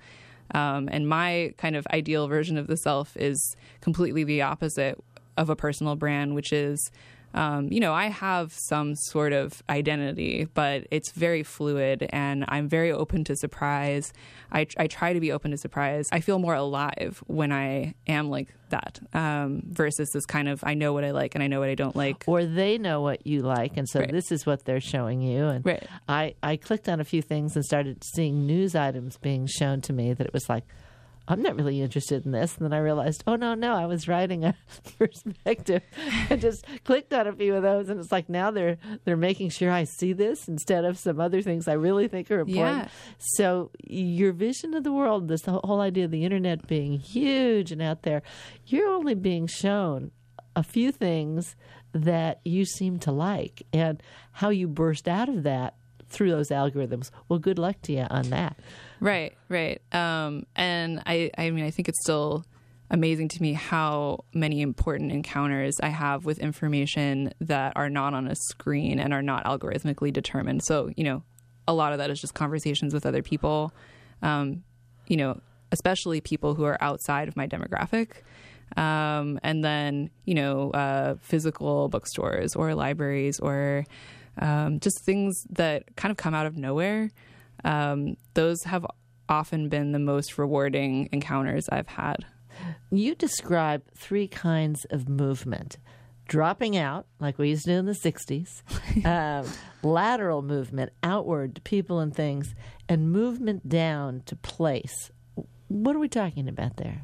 [0.55, 5.03] Um, and my kind of ideal version of the self is completely the opposite
[5.37, 6.91] of a personal brand, which is
[7.35, 12.68] um, you know, I have some sort of identity, but it's very fluid and I'm
[12.68, 14.12] very open to surprise.
[14.51, 16.09] I, I try to be open to surprise.
[16.12, 20.75] I feel more alive when I am like that um, versus this kind of I
[20.75, 22.25] know what I like and I know what I don't like.
[22.27, 24.11] Or they know what you like, and so right.
[24.11, 25.47] this is what they're showing you.
[25.47, 25.87] And right.
[26.09, 29.92] I, I clicked on a few things and started seeing news items being shown to
[29.92, 30.64] me that it was like,
[31.29, 32.57] I'm not really interested in this.
[32.57, 34.57] And then I realized, oh, no, no, I was writing a
[34.99, 35.83] perspective.
[36.29, 39.51] I just clicked on a few of those, and it's like now they're they're making
[39.51, 42.85] sure I see this instead of some other things I really think are important.
[42.85, 42.89] Yeah.
[43.19, 47.81] So your vision of the world, this whole idea of the internet being huge and
[47.81, 48.23] out there,
[48.67, 50.11] you're only being shown
[50.57, 51.57] a few things
[51.93, 55.75] that you seem to like, and how you burst out of that
[56.09, 57.11] through those algorithms.
[57.29, 58.59] Well, good luck to you on that.
[59.03, 59.83] Right, right.
[59.91, 62.45] Um, and I, I mean, I think it's still
[62.88, 68.29] amazing to me how many important encounters I have with information that are not on
[68.29, 70.62] a screen and are not algorithmically determined.
[70.62, 71.25] So, you know,
[71.67, 73.73] a lot of that is just conversations with other people,
[74.23, 74.62] um,
[75.09, 75.41] you know,
[75.73, 78.23] especially people who are outside of my demographic.
[78.77, 83.85] Um, and then, you know, uh, physical bookstores or libraries or
[84.38, 87.11] um, just things that kind of come out of nowhere.
[87.64, 88.87] Um, those have
[89.29, 92.25] often been the most rewarding encounters I've had.
[92.90, 95.79] You describe three kinds of movement
[96.29, 98.46] dropping out, like we used to do in the 60s,
[99.05, 99.51] um,
[99.83, 102.55] lateral movement outward to people and things,
[102.88, 105.11] and movement down to place.
[105.68, 107.03] What are we talking about there?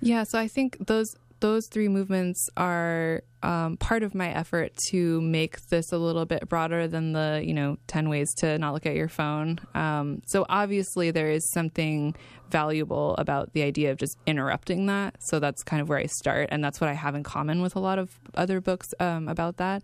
[0.00, 5.20] Yeah, so I think those those three movements are um, part of my effort to
[5.22, 8.86] make this a little bit broader than the you know 10 ways to not look
[8.86, 9.58] at your phone.
[9.74, 12.14] Um, so obviously there is something
[12.50, 15.16] valuable about the idea of just interrupting that.
[15.20, 17.76] So that's kind of where i start and that's what i have in common with
[17.76, 19.82] a lot of other books um, about that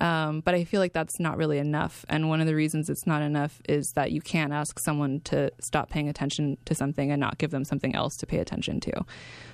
[0.00, 2.04] um, but I feel like that's not really enough.
[2.08, 5.52] And one of the reasons it's not enough is that you can't ask someone to
[5.60, 9.04] stop paying attention to something and not give them something else to pay attention to.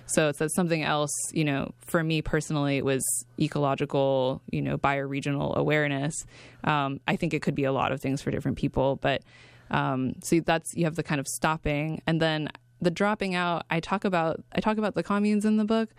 [0.07, 3.05] So it's that something else, you know, for me personally, it was
[3.39, 6.25] ecological, you know, bioregional awareness.
[6.65, 9.23] Um, I think it could be a lot of things for different people, but
[9.71, 12.49] um, so that's you have the kind of stopping, and then
[12.81, 13.67] the dropping out.
[13.71, 15.91] I talk about I talk about the communes in the book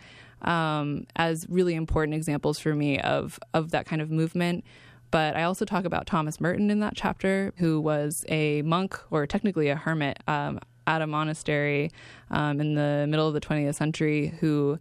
[0.41, 4.63] um, as really important examples for me of of that kind of movement.
[5.11, 9.25] But I also talk about Thomas Merton in that chapter, who was a monk or
[9.25, 11.91] technically a hermit um, at a monastery
[12.29, 14.77] um, in the middle of the 20th century who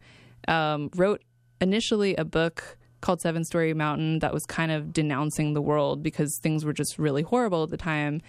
[0.46, 1.22] um, wrote
[1.60, 6.38] initially a book called Seven Storey Mountain that was kind of denouncing the world because
[6.38, 8.20] things were just really horrible at the time.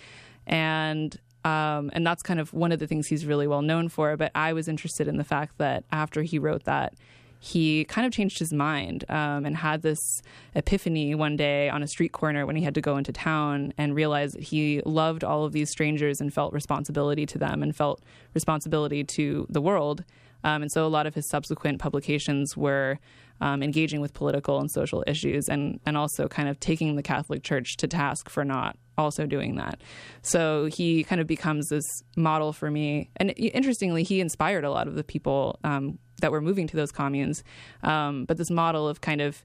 [0.45, 4.17] And um, and that's kind of one of the things he's really well known for.
[4.17, 6.95] But I was interested in the fact that after he wrote that,
[7.39, 10.21] he kind of changed his mind um, and had this
[10.55, 13.95] epiphany one day on a street corner when he had to go into town and
[13.95, 18.03] realized that he loved all of these strangers and felt responsibility to them and felt
[18.33, 20.03] responsibility to the world.
[20.43, 22.99] Um, and so a lot of his subsequent publications were
[23.41, 27.43] um, engaging with political and social issues and, and also kind of taking the Catholic
[27.43, 29.79] Church to task for not also doing that.
[30.21, 31.85] So he kind of becomes this
[32.17, 33.09] model for me.
[33.15, 36.91] And interestingly, he inspired a lot of the people um, that were moving to those
[36.91, 37.43] communes.
[37.83, 39.43] Um, but this model of kind of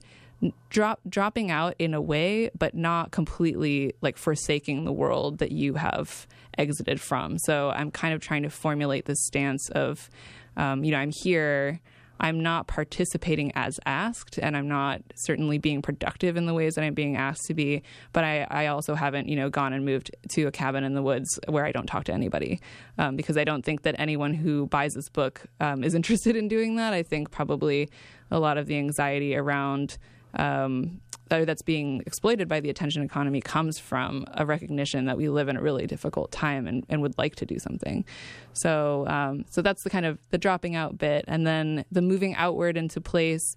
[0.69, 5.75] drop dropping out in a way, but not completely like forsaking the world that you
[5.75, 6.27] have
[6.59, 7.39] exited from.
[7.39, 10.11] So I'm kind of trying to formulate this stance of,
[10.57, 11.81] um, you know, I'm here
[12.21, 16.85] I'm not participating as asked, and I'm not certainly being productive in the ways that
[16.85, 17.83] I'm being asked to be.
[18.13, 21.03] But I, I also haven't, you know, gone and moved to a cabin in the
[21.03, 22.61] woods where I don't talk to anybody,
[22.99, 26.49] um, because I don't think that anyone who buys this book um, is interested in
[26.49, 26.93] doing that.
[26.93, 27.89] I think probably
[28.31, 29.99] a lot of the anxiety around
[30.35, 35.49] um, that's being exploited by the attention economy comes from a recognition that we live
[35.49, 38.05] in a really difficult time and, and would like to do something.
[38.53, 42.35] So, um, so that's the kind of the dropping out bit, and then the moving
[42.35, 43.57] outward into place.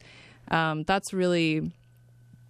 [0.50, 1.72] Um, that's really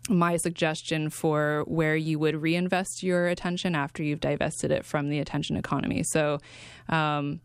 [0.10, 5.20] my suggestion for where you would reinvest your attention after you've divested it from the
[5.20, 6.04] attention economy.
[6.04, 6.38] So,
[6.90, 7.42] um,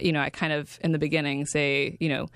[0.00, 2.28] you know, I kind of in the beginning say, you know,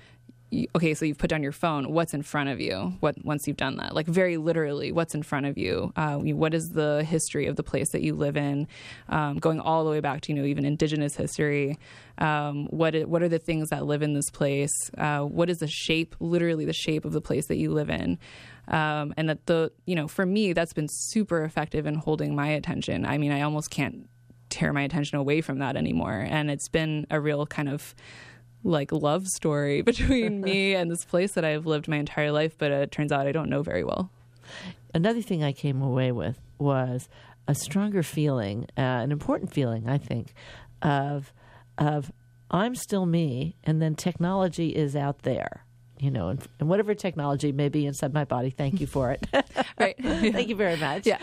[0.75, 1.91] okay, so you've put down your phone.
[1.91, 2.93] What's in front of you?
[2.99, 5.91] What once you've done that, like very literally, what's in front of you?
[5.95, 8.67] Uh, what is the history of the place that you live in?
[9.09, 11.77] Um, going all the way back to you know even indigenous history.
[12.17, 14.73] Um, what what are the things that live in this place?
[14.97, 18.19] Uh, what is the shape, literally the shape of the place that you live in?
[18.67, 22.47] Um, and that the you know for me that's been super effective in holding my
[22.47, 23.05] attention.
[23.05, 24.07] I mean, I almost can't
[24.49, 27.95] tear my attention away from that anymore, and it's been a real kind of
[28.63, 32.71] like love story between me and this place that I've lived my entire life, but
[32.71, 34.09] it turns out I don't know very well.
[34.93, 37.09] Another thing I came away with was
[37.47, 40.33] a stronger feeling, uh, an important feeling, I think,
[40.81, 41.33] of
[41.77, 42.11] of
[42.51, 45.65] I'm still me, and then technology is out there.
[45.99, 49.25] You know, and, and whatever technology may be inside my body, thank you for it.
[49.79, 49.95] right.
[50.01, 51.07] thank you very much.
[51.07, 51.17] Yeah.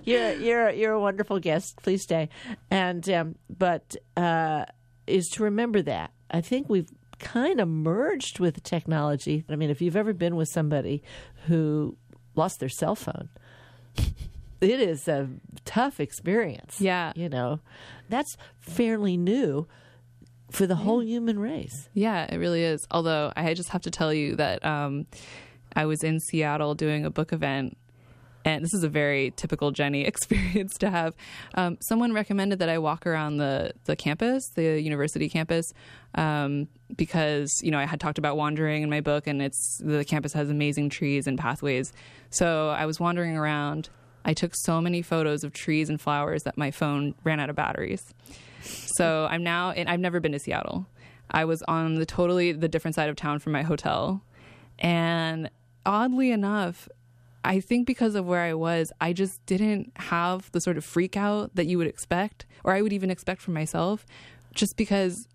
[0.04, 1.76] you're you're you're a wonderful guest.
[1.82, 2.30] Please stay.
[2.70, 4.64] And um, but uh,
[5.06, 6.12] is to remember that.
[6.30, 6.88] I think we've
[7.18, 9.44] kind of merged with technology.
[9.48, 11.02] I mean, if you've ever been with somebody
[11.46, 11.96] who
[12.34, 13.28] lost their cell phone,
[14.60, 15.28] it is a
[15.64, 16.80] tough experience.
[16.80, 17.12] Yeah.
[17.14, 17.60] You know,
[18.08, 19.66] that's fairly new
[20.50, 21.88] for the whole human race.
[21.94, 22.86] Yeah, it really is.
[22.90, 25.06] Although I just have to tell you that um,
[25.74, 27.76] I was in Seattle doing a book event
[28.46, 31.14] and this is a very typical Jenny experience to have.
[31.54, 35.66] Um, someone recommended that I walk around the the campus, the university campus,
[36.14, 40.04] um, because you know I had talked about wandering in my book, and it's the
[40.04, 41.92] campus has amazing trees and pathways.
[42.30, 43.90] So I was wandering around.
[44.24, 47.54] I took so many photos of trees and flowers that my phone ran out of
[47.54, 48.02] batteries.
[48.62, 50.86] So I'm now, and I've never been to Seattle.
[51.30, 54.22] I was on the totally the different side of town from my hotel,
[54.78, 55.50] and
[55.84, 56.88] oddly enough,
[57.46, 61.16] I think because of where I was, I just didn't have the sort of freak
[61.16, 64.04] out that you would expect, or I would even expect from myself,
[64.52, 65.28] just because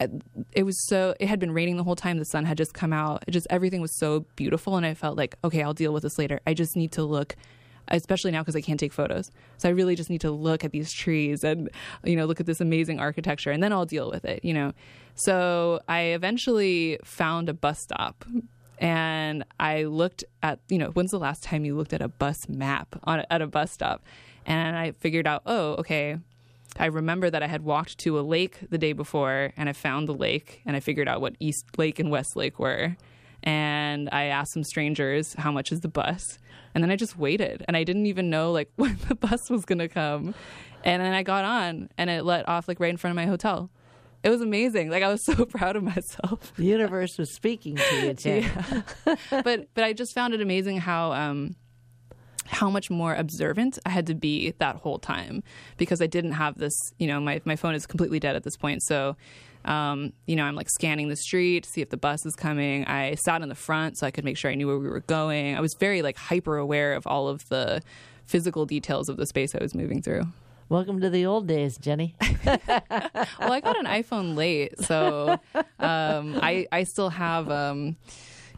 [0.00, 0.06] uh,
[0.52, 2.92] it was so it had been raining the whole time the sun had just come
[2.92, 6.04] out it just everything was so beautiful and i felt like okay i'll deal with
[6.04, 6.38] this later.
[6.46, 7.34] I just need to look
[7.88, 9.30] especially now because i can't take photos.
[9.56, 11.68] So i really just need to look at these trees and
[12.04, 14.72] you know look at this amazing architecture and then i'll deal with it you know?
[15.16, 18.24] So i eventually found a bus stop
[18.80, 22.48] and I looked at, you know, when's the last time you looked at a bus
[22.48, 24.04] map on at a bus stop?
[24.46, 26.18] And I figured out, oh, okay.
[26.78, 30.08] I remember that I had walked to a lake the day before and I found
[30.08, 32.96] the lake and I figured out what East Lake and West Lake were.
[33.42, 36.38] And I asked some strangers, how much is the bus?
[36.74, 39.64] And then I just waited and I didn't even know like when the bus was
[39.64, 40.34] going to come.
[40.84, 43.26] And then I got on and it let off like right in front of my
[43.26, 43.70] hotel
[44.22, 44.90] it was amazing.
[44.90, 46.52] Like I was so proud of myself.
[46.56, 48.44] The universe was speaking to you, too.
[49.06, 49.16] yeah.
[49.30, 51.56] but but I just found it amazing how um
[52.46, 55.42] how much more observant I had to be that whole time
[55.76, 58.56] because I didn't have this, you know, my my phone is completely dead at this
[58.56, 58.82] point.
[58.82, 59.16] So
[59.64, 62.86] um, you know, I'm like scanning the street to see if the bus is coming.
[62.86, 65.00] I sat in the front so I could make sure I knew where we were
[65.00, 65.56] going.
[65.56, 67.82] I was very like hyper aware of all of the
[68.24, 70.22] physical details of the space I was moving through.
[70.70, 72.14] Welcome to the old days, Jenny.
[72.44, 72.58] well,
[73.40, 75.40] I got an iPhone late, so
[75.78, 77.96] um, I I still have um,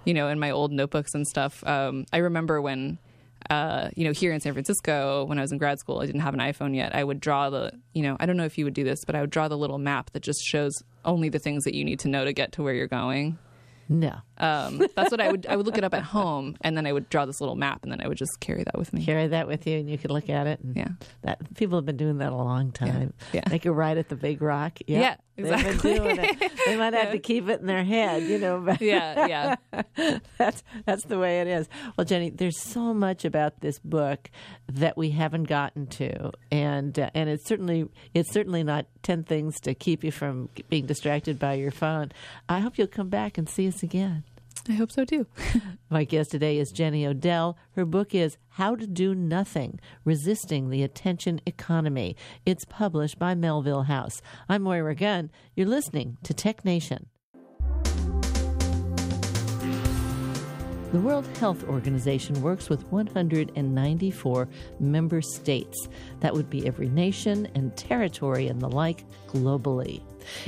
[0.05, 1.63] you know in my old notebooks and stuff.
[1.67, 2.99] Um, I remember when.
[3.49, 6.21] Uh, you know, here in San Francisco, when I was in grad school, I didn't
[6.21, 6.95] have an iPhone yet.
[6.95, 9.17] I would draw the, you know, I don't know if you would do this, but
[9.17, 11.99] I would draw the little map that just shows only the things that you need
[12.01, 13.39] to know to get to where you're going.
[13.89, 14.19] No.
[14.41, 15.47] Um, that's what I would.
[15.47, 17.83] I would look it up at home, and then I would draw this little map,
[17.83, 19.05] and then I would just carry that with me.
[19.05, 20.61] Carry that with you, and you could look at it.
[20.75, 20.89] yeah.
[21.23, 23.13] That people have been doing that a long time.
[23.33, 23.43] Yeah.
[23.51, 24.79] Make a ride at the Big Rock.
[24.87, 25.01] Yep.
[25.03, 25.17] Yeah.
[25.37, 25.73] Exactly.
[25.73, 26.53] They've been doing it.
[26.67, 27.13] They might have Yeah.
[27.13, 28.61] to keep it in their head, you know.
[28.61, 29.57] But Yeah.
[29.73, 29.81] Yeah.
[30.39, 31.67] that's that's the way it is.
[31.97, 34.31] Well, Jenny, there's so much about this book
[34.69, 39.59] that we haven't gotten to, and uh, and it's certainly it's certainly not ten things
[39.61, 42.13] to keep you from being distracted by your phone.
[42.49, 44.25] I hope you'll come back and see us again.
[44.71, 45.27] I hope so too.
[45.91, 47.59] My guest today is Jenny Odell.
[47.73, 52.15] Her book is How to Do Nothing Resisting the Attention Economy.
[52.47, 54.23] It's published by Melville House.
[54.49, 55.33] I'm Moira Gunn.
[55.57, 57.07] You're listening to Tech Nation.
[60.93, 64.49] The World Health Organization works with 194
[64.81, 65.89] member states.
[66.19, 70.03] That would be every nation and territory and the like globally.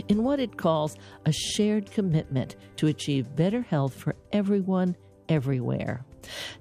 [0.09, 4.97] In what it calls a shared commitment to achieve better health for everyone,
[5.29, 6.05] everywhere.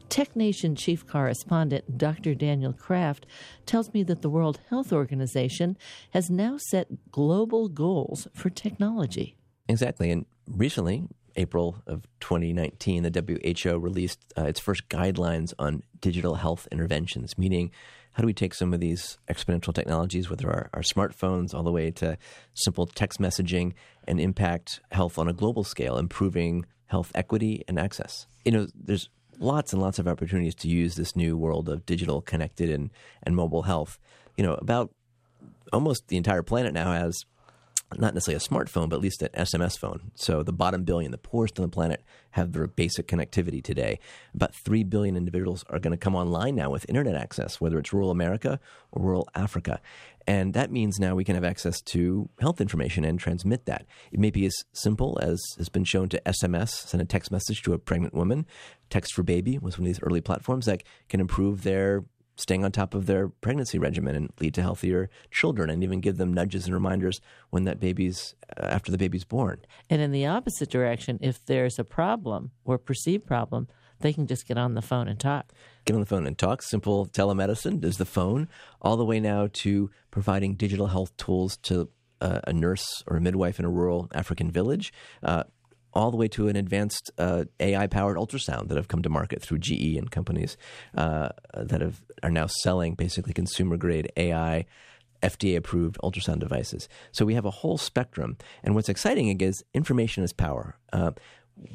[0.09, 2.36] TechNation chief correspondent Dr.
[2.36, 3.25] Daniel Kraft
[3.65, 5.75] tells me that the World Health Organization
[6.11, 9.36] has now set global goals for technology.
[9.67, 10.11] Exactly.
[10.11, 16.67] And recently, April of 2019, the WHO released uh, its first guidelines on digital health
[16.71, 17.71] interventions, meaning
[18.13, 21.71] how do we take some of these exponential technologies, whether our, our smartphones all the
[21.71, 22.17] way to
[22.53, 23.73] simple text messaging,
[24.07, 28.27] and impact health on a global scale, improving health equity and access?
[28.43, 29.09] You know, there's
[29.39, 32.91] lots and lots of opportunities to use this new world of digital, connected, and,
[33.23, 33.97] and mobile health.
[34.36, 34.91] You know, about
[35.71, 37.25] almost the entire planet now has
[37.98, 40.12] not necessarily a smartphone, but at least an SMS phone.
[40.16, 44.00] So the bottom billion, the poorest on the planet, have their basic connectivity today.
[44.34, 47.92] About 3 billion individuals are going to come online now with internet access, whether it's
[47.92, 48.60] rural America
[48.92, 49.82] or rural Africa.
[50.28, 53.86] And that means now we can have access to health information and transmit that.
[54.12, 57.64] It may be as simple as has been shown to SMS, send a text message
[57.64, 58.46] to a pregnant woman.
[58.89, 62.04] Text4baby was one of these early platforms that can improve their
[62.42, 66.18] staying on top of their pregnancy regimen and lead to healthier children and even give
[66.18, 69.62] them nudges and reminders when that baby's uh, after the baby's born.
[69.89, 73.68] And in the opposite direction, if there's a problem or perceived problem,
[74.00, 75.54] they can just get on the phone and talk.
[75.86, 76.62] Get on the phone and talk.
[76.62, 77.82] Simple telemedicine.
[77.82, 78.50] There's the phone,
[78.82, 81.89] all the way now to providing digital health tools to
[82.20, 84.92] uh, a nurse or a midwife in a rural African village.
[85.24, 85.44] Uh,
[85.94, 89.42] all the way to an advanced uh, AI powered ultrasound that have come to market
[89.42, 90.58] through GE and companies
[90.96, 94.66] uh, that have are now selling basically consumer grade AI.
[95.22, 96.89] FDA approved ultrasound devices.
[97.12, 98.38] So we have a whole spectrum.
[98.64, 100.78] And what's exciting is information is power.
[100.92, 101.12] Uh,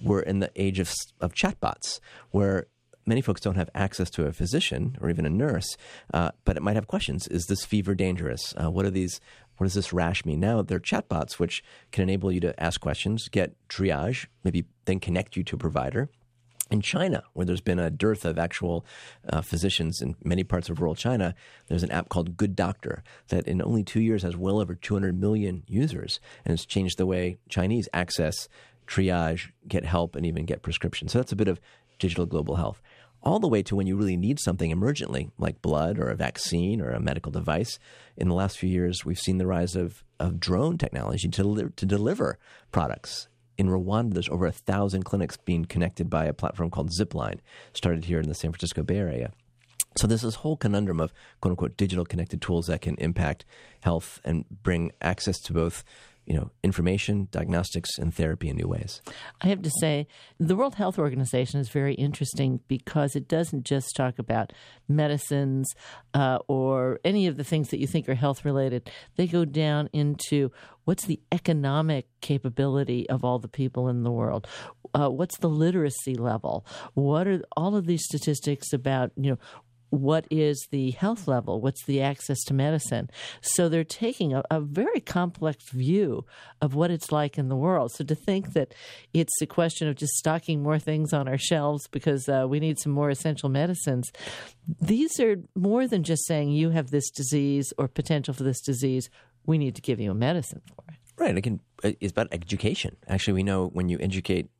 [0.03, 2.01] we're in the age of, of chatbots
[2.33, 2.67] where
[3.07, 5.77] many folks don't have access to a physician or even a nurse,
[6.13, 7.27] uh, but it might have questions.
[7.29, 8.55] Is this fever dangerous?
[8.57, 9.21] Uh, what are these
[9.57, 10.41] what does this rash mean?
[10.41, 15.01] Now, there are chatbots which can enable you to ask questions, get triage, maybe then
[15.01, 16.11] connect you to a provider.
[16.69, 18.85] In China, where there's been a dearth of actual
[19.29, 21.35] uh, physicians in many parts of rural China,
[21.69, 25.19] there's an app called Good Doctor that in only two years has well over 200
[25.19, 28.49] million users and has changed the way Chinese access
[28.87, 31.13] triage, get help, and even get prescriptions.
[31.13, 31.61] So that's a bit of
[31.99, 32.83] digital global health
[33.23, 36.81] all the way to when you really need something emergently, like blood or a vaccine
[36.81, 37.79] or a medical device.
[38.17, 41.87] In the last few years, we've seen the rise of, of drone technology to, to
[41.87, 42.39] deliver
[42.73, 43.29] products.
[43.59, 47.41] In Rwanda, there's over a thousand clinics being connected by a platform called Zipline,
[47.73, 49.33] started here in the San Francisco Bay Area.
[49.97, 53.47] So there's this whole conundrum of quote unquote digital connected tools that can impact
[53.81, 55.85] health and bring access to both
[56.27, 59.01] you know, information, diagnostics, and therapy in new ways.
[59.41, 60.09] I have to say,
[60.39, 64.53] the World Health Organization is very interesting because it doesn't just talk about
[64.89, 65.73] medicines
[66.15, 68.91] uh, or any of the things that you think are health related.
[69.15, 70.51] They go down into
[70.85, 74.47] what's the economic capability of all the people in the world
[74.95, 76.65] uh, what's the literacy level
[76.95, 79.39] what are all of these statistics about you know
[79.91, 81.61] what is the health level?
[81.61, 83.11] What's the access to medicine?
[83.41, 86.25] So they're taking a, a, very complex view
[86.61, 87.93] of what it's like in the world.
[87.93, 88.75] So to think that
[89.15, 92.79] it's a question of just stocking more things on our shelves because uh, we need
[92.81, 94.11] some more essential medicines,
[94.81, 99.09] these are more than just saying you have this disease or potential for this disease.
[99.47, 100.97] We need to give you a medicine for it.
[101.19, 101.37] Right.
[101.37, 102.97] It can, it's about education.
[103.09, 104.51] Actually, we know when you educate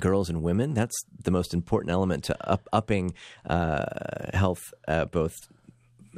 [0.00, 0.74] girls and women.
[0.74, 3.84] That's the most important element to up, upping uh,
[4.34, 5.34] health, uh, both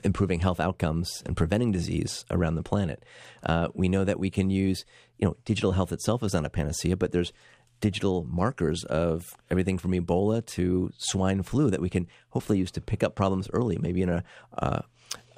[0.04, 3.04] improving health outcomes and preventing disease around the planet.
[3.42, 4.84] Uh, we know that we can use,
[5.18, 7.32] you know, digital health itself is not a panacea, but there's
[7.80, 12.80] digital markers of everything from Ebola to swine flu that we can hopefully use to
[12.80, 14.24] pick up problems early, maybe in a
[14.58, 14.80] uh,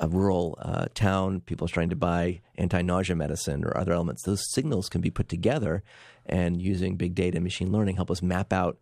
[0.01, 4.22] a rural uh, town, people are trying to buy anti nausea medicine or other elements,
[4.22, 5.82] those signals can be put together
[6.31, 8.78] and using big data and machine learning help us map out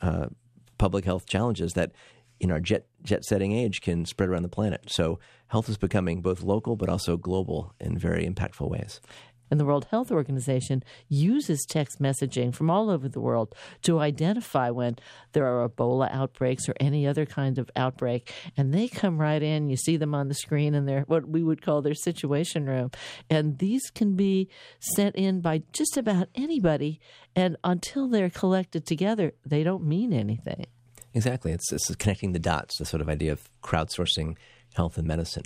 [0.00, 0.28] uh,
[0.78, 1.92] public health challenges that
[2.40, 4.84] in our jet jet setting age can spread around the planet.
[4.88, 9.00] So health is becoming both local but also global in very impactful ways
[9.52, 14.70] and the World Health Organization uses text messaging from all over the world to identify
[14.70, 14.96] when
[15.32, 18.32] there are Ebola outbreaks or any other kind of outbreak.
[18.56, 19.68] And they come right in.
[19.68, 22.92] You see them on the screen in their what we would call their situation room.
[23.28, 24.48] And these can be
[24.96, 26.98] sent in by just about anybody.
[27.36, 30.64] And until they're collected together, they don't mean anything.
[31.12, 31.52] Exactly.
[31.52, 34.38] It's, it's connecting the dots, the sort of idea of crowdsourcing
[34.72, 35.42] health and medicine.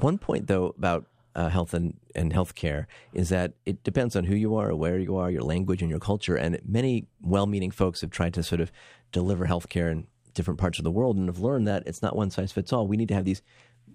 [0.00, 4.34] One point, though, about uh, health and, and healthcare is that it depends on who
[4.34, 6.36] you are, where you are, your language, and your culture.
[6.36, 8.72] And many well meaning folks have tried to sort of
[9.12, 12.30] deliver healthcare in different parts of the world and have learned that it's not one
[12.30, 12.86] size fits all.
[12.86, 13.42] We need to have these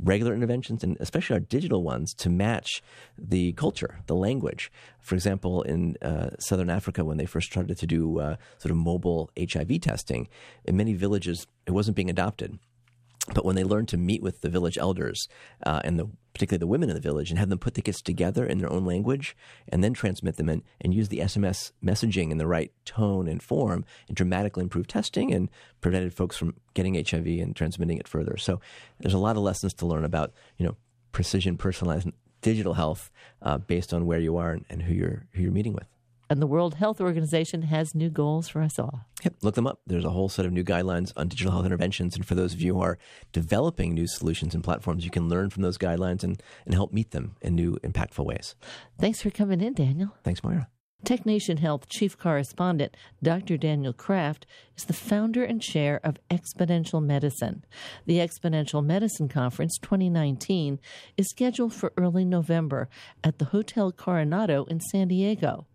[0.04, 2.84] regular interventions and especially our digital ones to match
[3.18, 4.72] the culture, the language.
[5.00, 8.78] For example, in uh, southern Africa, when they first started to do uh, sort of
[8.78, 10.28] mobile HIV testing,
[10.66, 12.60] in many villages it wasn't being adopted.
[13.34, 15.28] But when they learned to meet with the village elders
[15.66, 18.02] uh, and the, particularly the women in the village and have them put the kits
[18.02, 19.36] together in their own language
[19.68, 23.42] and then transmit them and, and use the SMS messaging in the right tone and
[23.42, 25.50] form, it dramatically improved testing and
[25.82, 28.38] prevented folks from getting HIV and transmitting it further.
[28.38, 28.62] So
[29.00, 30.76] there's a lot of lessons to learn about, you know,
[31.12, 32.10] precision, personalized
[32.42, 33.10] digital health
[33.42, 35.88] uh, based on where you are and, and who you're who you're meeting with.
[36.30, 39.02] And the World Health Organization has new goals for us all.
[39.24, 39.80] Yep, look them up.
[39.86, 42.16] There's a whole set of new guidelines on digital health interventions.
[42.16, 42.98] And for those of you who are
[43.32, 47.12] developing new solutions and platforms, you can learn from those guidelines and, and help meet
[47.12, 48.56] them in new, impactful ways.
[49.00, 50.16] Thanks for coming in, Daniel.
[50.24, 50.68] Thanks, Moira.
[51.06, 53.58] TechNation Health Chief Correspondent Dr.
[53.58, 57.64] Daniel Kraft is the founder and chair of Exponential Medicine.
[58.08, 60.80] The Exponential Medicine Conference 2019
[61.16, 62.90] is scheduled for early November
[63.24, 65.68] at the Hotel Coronado in San Diego.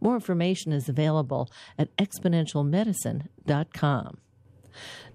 [0.00, 4.18] More information is available at exponentialmedicine.com.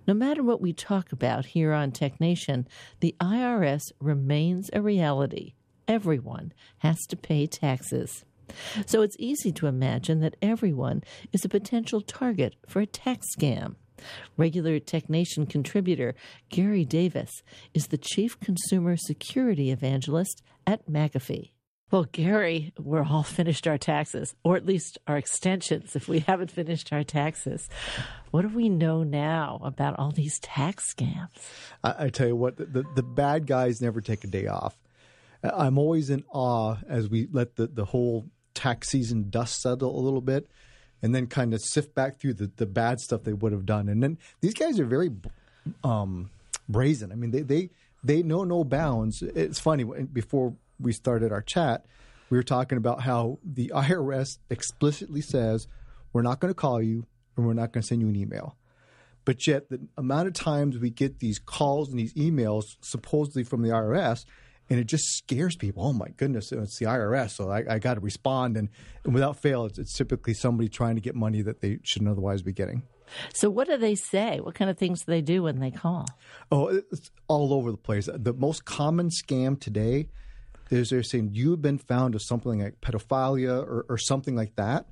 [0.05, 2.65] No matter what we talk about here on TechNation,
[2.99, 5.53] the IRS remains a reality.
[5.87, 8.25] Everyone has to pay taxes.
[8.85, 13.75] So it's easy to imagine that everyone is a potential target for a tax scam.
[14.35, 16.13] Regular TechNation contributor
[16.49, 17.41] Gary Davis
[17.73, 21.52] is the chief consumer security evangelist at McAfee.
[21.93, 26.49] Well, Gary, we're all finished our taxes, or at least our extensions if we haven't
[26.49, 27.69] finished our taxes.
[28.31, 31.29] What do we know now about all these tax scams?
[31.83, 34.75] I, I tell you what, the, the bad guys never take a day off.
[35.43, 38.25] I'm always in awe as we let the, the whole
[38.55, 40.49] tax season dust settle a little bit
[41.03, 43.87] and then kind of sift back through the, the bad stuff they would have done.
[43.87, 45.11] And then these guys are very
[45.83, 46.31] um,
[46.67, 47.11] brazen.
[47.11, 47.69] I mean, they, they,
[48.03, 49.21] they know no bounds.
[49.21, 51.85] It's funny, before we started our chat,
[52.29, 55.67] we were talking about how the IRS explicitly says
[56.13, 57.05] we're not going to call you
[57.35, 58.55] and we're not going to send you an email.
[59.25, 63.61] But yet, the amount of times we get these calls and these emails supposedly from
[63.61, 64.25] the IRS,
[64.69, 65.85] and it just scares people.
[65.85, 68.57] Oh my goodness, it's the IRS, so I, I got to respond.
[68.57, 68.69] And,
[69.03, 72.41] and, without fail, it's, it's typically somebody trying to get money that they shouldn't otherwise
[72.41, 72.83] be getting.
[73.33, 74.39] So, what do they say?
[74.39, 76.05] What kind of things do they do when they call?
[76.51, 78.09] Oh, it's all over the place.
[78.13, 80.07] The most common scam today
[80.69, 84.87] is they're saying you've been found of something like pedophilia or, or something like that.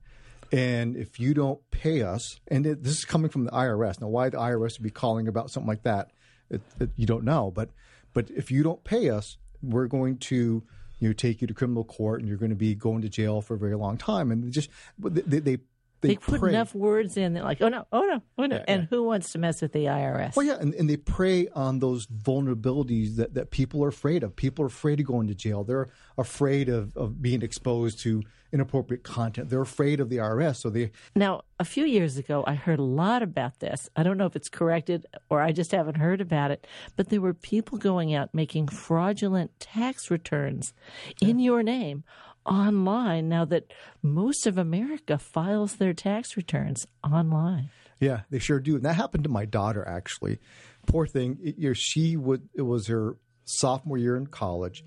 [0.51, 4.01] And if you don't pay us, and it, this is coming from the IRS.
[4.01, 6.11] Now, why the IRS would be calling about something like that,
[6.49, 7.51] it, it, you don't know.
[7.51, 7.69] But
[8.13, 10.63] but if you don't pay us, we're going to
[10.99, 13.41] you know take you to criminal court, and you're going to be going to jail
[13.41, 14.29] for a very long time.
[14.29, 14.69] And they just
[14.99, 15.57] they, they
[16.01, 17.33] they, they put enough words in.
[17.33, 18.55] They're like, oh no, oh no, oh no.
[18.57, 18.87] Yeah, and yeah.
[18.89, 20.35] who wants to mess with the IRS?
[20.35, 24.35] Well, yeah, and, and they prey on those vulnerabilities that, that people are afraid of.
[24.35, 25.63] People are afraid of going to jail.
[25.63, 29.49] They're afraid of, of being exposed to inappropriate content.
[29.49, 30.57] They're afraid of the IRS.
[30.57, 33.89] So they now a few years ago, I heard a lot about this.
[33.95, 36.67] I don't know if it's corrected or I just haven't heard about it.
[36.95, 40.73] But there were people going out making fraudulent tax returns
[41.19, 41.29] yeah.
[41.29, 42.03] in your name
[42.45, 43.71] online now that
[44.01, 47.69] most of America files their tax returns online.
[47.99, 48.75] Yeah, they sure do.
[48.75, 50.39] And that happened to my daughter actually.
[50.87, 54.83] Poor thing, it, you know, she would it was her sophomore year in college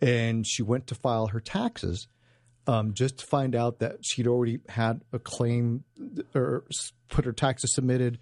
[0.00, 2.08] and she went to file her taxes
[2.68, 5.84] um, just to find out that she'd already had a claim
[6.34, 6.64] or
[7.08, 8.18] put her taxes submitted,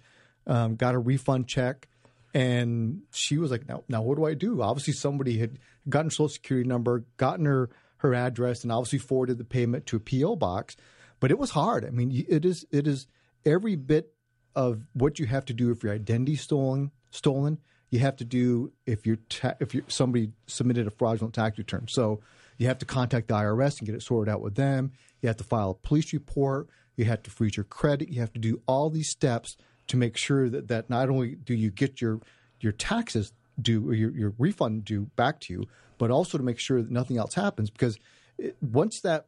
[0.47, 1.89] um, got a refund check,
[2.33, 5.59] and she was like, "Now, now, what do I do?" Obviously, somebody had
[5.89, 9.99] gotten social security number, gotten her her address and obviously forwarded the payment to a
[9.99, 10.75] PO box.
[11.19, 11.85] But it was hard.
[11.85, 13.07] I mean, it is it is
[13.45, 14.13] every bit
[14.55, 17.59] of what you have to do if your identity stolen stolen.
[17.89, 21.87] You have to do if you're ta- if you somebody submitted a fraudulent tax return.
[21.89, 22.21] So
[22.57, 24.91] you have to contact the IRS and get it sorted out with them.
[25.21, 26.67] You have to file a police report.
[26.95, 28.09] You have to freeze your credit.
[28.09, 29.55] You have to do all these steps
[29.87, 32.19] to make sure that, that not only do you get your
[32.59, 35.63] your taxes due or your, your refund due back to you,
[35.97, 37.69] but also to make sure that nothing else happens.
[37.69, 37.97] Because
[38.37, 39.27] it, once that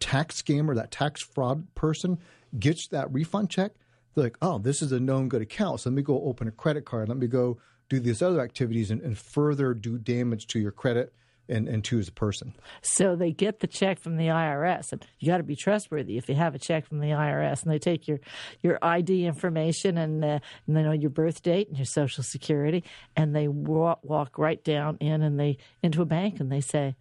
[0.00, 2.18] tax scammer, that tax fraud person
[2.58, 3.72] gets that refund check,
[4.14, 5.80] they're like, oh, this is a known good account.
[5.80, 7.08] So let me go open a credit card.
[7.08, 11.12] Let me go do these other activities and, and further do damage to your credit
[11.48, 12.54] and, and to as a person.
[12.82, 16.28] So they get the check from the IRS, and you got to be trustworthy if
[16.28, 18.20] you have a check from the IRS, and they take your
[18.62, 22.84] your ID information and, uh, and they know your birth date and your social security,
[23.16, 26.96] and they walk, walk right down in and they into a bank and they say,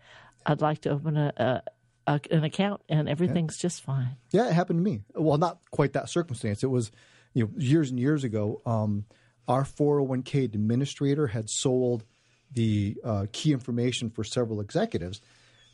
[0.46, 1.62] I'd like to open a, a,
[2.08, 4.16] a an account, and everything's just fine.
[4.32, 5.02] Yeah, it happened to me.
[5.16, 6.64] Well, not quite that circumstance.
[6.64, 6.91] It was,
[7.34, 8.62] you know, years and years ago.
[8.66, 9.06] Um,
[9.48, 12.04] our 401k administrator had sold
[12.52, 15.22] the uh, key information for several executives,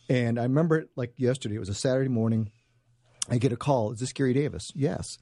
[0.10, 1.56] and I remember it like yesterday.
[1.56, 2.52] It was a Saturday morning.
[3.30, 3.92] I get a call.
[3.92, 4.72] Is this Gary Davis?
[4.76, 5.18] Yes.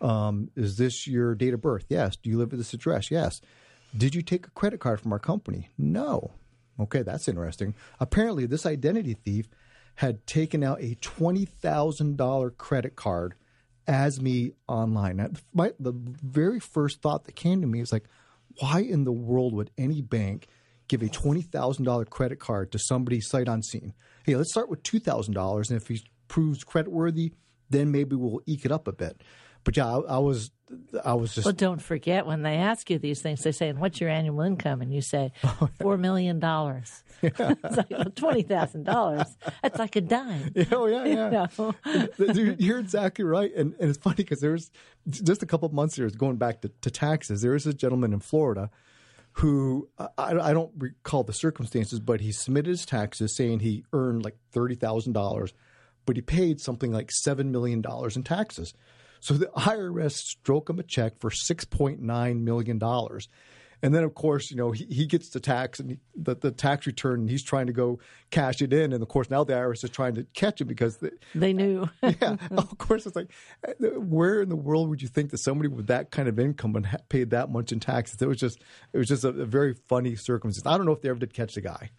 [0.00, 1.84] Um, is this your date of birth?
[1.88, 2.16] Yes.
[2.16, 3.10] Do you live at this address?
[3.10, 3.40] Yes.
[3.96, 5.68] Did you take a credit card from our company?
[5.78, 6.32] No.
[6.80, 7.74] Okay, that's interesting.
[8.00, 9.48] Apparently, this identity thief
[9.96, 13.34] had taken out a $20,000 credit card
[13.86, 15.16] as me online.
[15.16, 18.04] Now, my, the very first thought that came to me is like,
[18.58, 20.48] why in the world would any bank
[20.92, 23.94] give a $20,000 credit card to somebody sight unseen?
[24.24, 25.70] Hey, let's start with $2,000.
[25.70, 27.32] And if he proves creditworthy,
[27.70, 29.22] then maybe we'll eke it up a bit.
[29.64, 30.50] But yeah, I, I was,
[31.04, 31.46] I was just.
[31.46, 34.82] Well, don't forget when they ask you these things, they say, "What's your annual income?"
[34.82, 37.04] And you say, oh, four million dollars.
[37.22, 39.36] it's like well, twenty thousand dollars.
[39.62, 40.52] That's like a dime.
[40.72, 41.46] Oh yeah, yeah.
[41.56, 41.72] You
[42.18, 42.54] know?
[42.58, 44.72] You're exactly right, and, and it's funny because there was
[45.08, 47.42] just a couple of months ago, going back to, to taxes.
[47.42, 48.68] There was a gentleman in Florida
[49.32, 54.24] who I, I don't recall the circumstances, but he submitted his taxes saying he earned
[54.24, 55.52] like thirty thousand dollars,
[56.06, 58.74] but he paid something like seven million dollars in taxes.
[59.20, 63.28] So the IRS stroke him a check for six point nine million dollars.
[63.82, 66.52] And then, of course, you know he, he gets the tax and he, the, the
[66.52, 67.98] tax return, and he's trying to go
[68.30, 68.92] cash it in.
[68.92, 71.88] And of course, now the IRS is trying to catch him because, the, They knew.
[72.02, 73.32] yeah, of course, it's like,
[73.78, 76.86] where in the world would you think that somebody with that kind of income would
[76.86, 78.22] ha- pay that much in taxes?
[78.22, 78.60] It was just,
[78.92, 80.66] it was just a, a very funny circumstance.
[80.66, 81.90] I don't know if they ever did catch the guy.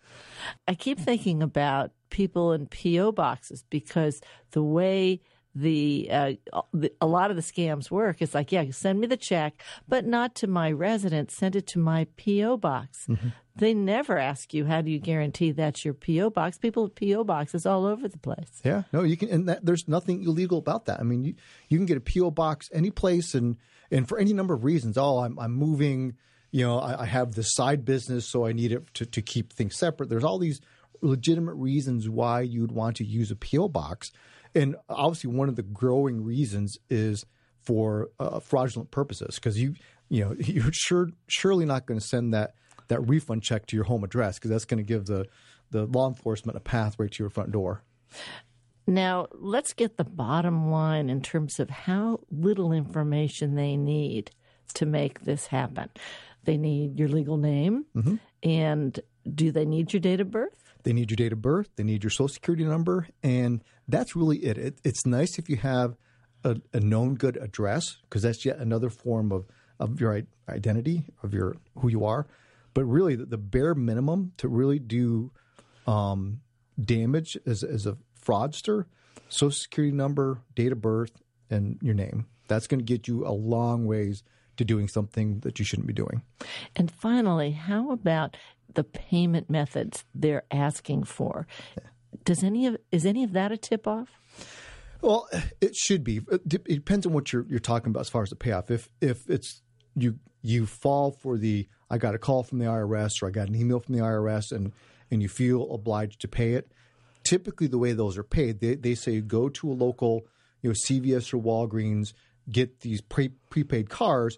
[0.68, 4.22] I keep thinking about people in PO boxes because
[4.52, 5.22] the way
[5.56, 6.32] the, uh,
[6.74, 10.06] the a lot of the scams work It's like, yeah, send me the check, but
[10.06, 11.36] not to my residence.
[11.36, 13.08] Send it to my PO box.
[13.56, 16.58] They never ask you how do you guarantee that's your PO box.
[16.58, 18.62] People with PO boxes all over the place.
[18.64, 21.00] Yeah, no, you can, and that, there's nothing illegal about that.
[21.00, 21.36] I mean, you
[21.70, 23.58] you can get a PO box any place, and
[23.92, 24.98] and for any number of reasons.
[24.98, 26.16] Oh, I'm I'm moving.
[26.50, 29.54] You know, I, I have this side business, so I need it to to keep
[29.54, 30.10] things separate.
[30.10, 30.60] There's all these
[31.02, 34.12] legitimate reasons why you'd want to use a PO box,
[34.56, 37.26] and obviously one of the growing reasons is
[37.62, 39.76] for uh, fraudulent purposes because you
[40.10, 42.56] you know you're sure surely not going to send that
[42.88, 45.26] that refund check to your home address because that's going to give the
[45.72, 47.82] the law enforcement a pathway to your front door.
[48.86, 54.32] Now, let's get the bottom line in terms of how little information they need
[54.76, 55.90] to make this happen.
[56.44, 57.86] They need your legal name,
[58.44, 59.00] and
[59.34, 60.63] do they need your date of birth?
[60.84, 64.38] They need your date of birth, they need your social security number, and that's really
[64.38, 64.58] it.
[64.58, 65.96] it it's nice if you have
[66.44, 69.46] a, a known good address because that's yet another form of,
[69.80, 72.28] of your identity, of your who you are.
[72.74, 75.32] But really, the, the bare minimum to really do
[75.88, 76.42] um,
[76.80, 78.86] damage as, as a fraudster,
[79.30, 81.12] social security number, date of birth,
[81.50, 82.26] and your name.
[82.48, 84.24] That's going to get you a long ways
[84.58, 86.22] to doing something that you shouldn't be doing.
[86.76, 88.38] And finally, how about
[88.74, 91.48] the payment methods they're asking for?
[92.26, 94.10] Does any of is any of that a tip off?
[95.02, 95.28] Well,
[95.60, 96.22] it should be.
[96.32, 98.72] Uh, it depends on what you're you're talking about as far as the payoff.
[98.72, 99.62] If if it's
[99.96, 103.50] you you fall for the I got a call from the IRS or I got
[103.50, 104.72] an email from the IRS and
[105.12, 106.72] and you feel obliged to pay it.
[107.24, 110.22] Typically, the way those are paid, they they say go to a local,
[110.62, 112.14] you know, CVS or Walgreens,
[112.50, 114.38] get these pre, prepaid cars,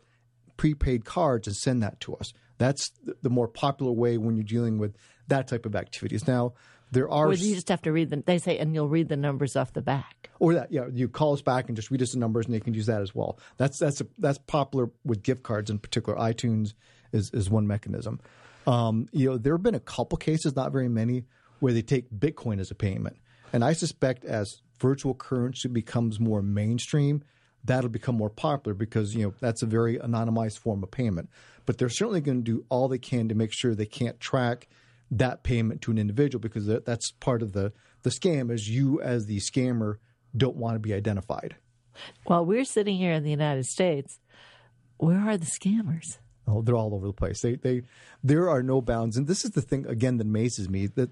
[0.58, 2.34] prepaid cards, and send that to us.
[2.58, 2.92] That's
[3.22, 4.96] the, more popular way when you're dealing with
[5.28, 6.28] that type of activities.
[6.28, 6.54] Now,
[6.92, 8.24] there are Or you just have to read them?
[8.26, 10.30] They say, and you'll read the numbers off the back.
[10.40, 12.60] or that yeah you call us back and just read us the numbers and they
[12.60, 16.18] can use that as well that's that's a, that's popular with gift cards in particular
[16.20, 16.74] itunes
[17.14, 18.20] is is one mechanism
[18.68, 21.24] um, you know there have been a couple cases not very many
[21.62, 23.16] where they take bitcoin as a payment
[23.54, 27.24] and i suspect as virtual currency becomes more mainstream
[27.66, 31.30] that'll become more popular because you know that's a very anonymized form of payment
[31.66, 34.68] but they're certainly going to do all they can to make sure they can't track
[35.12, 37.72] that payment to an individual because that, that's part of the
[38.04, 39.96] the scam is you as the scammer
[40.36, 41.56] don't want to be identified.
[42.26, 44.20] While we're sitting here in the United States,
[44.98, 46.18] where are the scammers?
[46.48, 47.42] Oh, they're all over the place.
[47.42, 47.84] They they
[48.24, 51.10] there are no bounds, and this is the thing again that amazes me that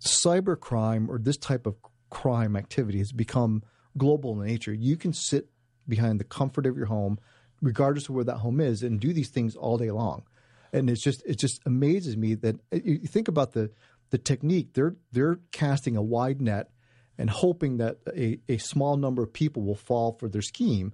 [0.00, 1.76] cybercrime or this type of
[2.10, 3.62] crime activity has become
[3.96, 4.72] global in nature.
[4.72, 5.48] You can sit
[5.88, 7.18] behind the comfort of your home,
[7.62, 10.24] regardless of where that home is, and do these things all day long.
[10.72, 13.70] And it's just it just amazes me that you you think about the
[14.10, 14.74] the technique.
[14.74, 16.70] They're they're casting a wide net
[17.18, 20.92] and hoping that a, a small number of people will fall for their scheme.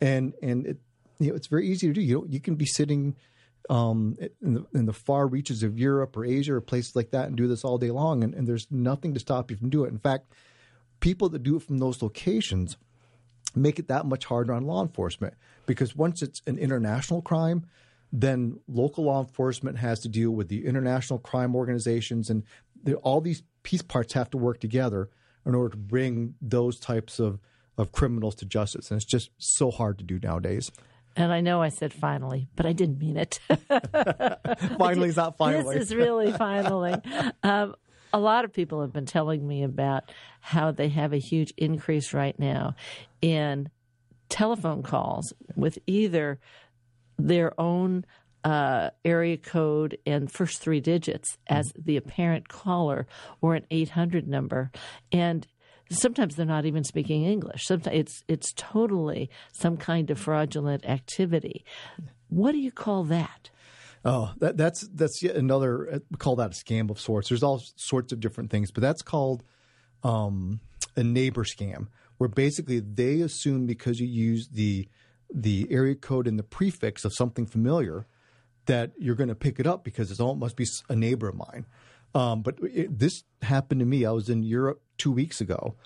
[0.00, 0.78] And and it,
[1.18, 2.00] you know it's very easy to do.
[2.00, 3.16] You know, you can be sitting
[3.70, 7.28] um, in, the, in the far reaches of Europe or Asia or places like that
[7.28, 9.88] and do this all day long, and, and there's nothing to stop you from doing
[9.88, 9.92] it.
[9.92, 10.32] In fact,
[11.04, 12.78] people that do it from those locations
[13.54, 15.34] make it that much harder on law enforcement
[15.66, 17.66] because once it's an international crime,
[18.10, 22.42] then local law enforcement has to deal with the international crime organizations, and
[23.02, 25.10] all these piece parts have to work together
[25.44, 27.38] in order to bring those types of,
[27.76, 28.90] of criminals to justice.
[28.90, 30.72] And it's just so hard to do nowadays.
[31.16, 33.40] And I know I said finally, but I didn't mean it.
[34.78, 35.76] finally is not finally.
[35.78, 36.94] This is really finally.
[37.42, 37.74] Um,
[38.14, 40.04] a lot of people have been telling me about
[40.40, 42.76] how they have a huge increase right now
[43.20, 43.68] in
[44.28, 46.38] telephone calls with either
[47.18, 48.06] their own
[48.44, 53.08] uh, area code and first three digits as the apparent caller
[53.40, 54.70] or an 800 number.
[55.10, 55.44] And
[55.90, 57.64] sometimes they're not even speaking English.
[57.64, 61.64] Sometimes it's it's totally some kind of fraudulent activity.
[62.28, 63.50] What do you call that?
[64.04, 65.94] Oh, that, that's that's yet another.
[65.94, 67.28] Uh, we call that a scam of sorts.
[67.30, 69.42] There's all sorts of different things, but that's called
[70.02, 70.60] um,
[70.94, 71.88] a neighbor scam,
[72.18, 74.88] where basically they assume because you use the
[75.32, 78.06] the area code and the prefix of something familiar
[78.66, 81.28] that you're going to pick it up because it's all it must be a neighbor
[81.28, 81.66] of mine.
[82.14, 84.04] Um, but it, this happened to me.
[84.04, 85.76] I was in Europe two weeks ago,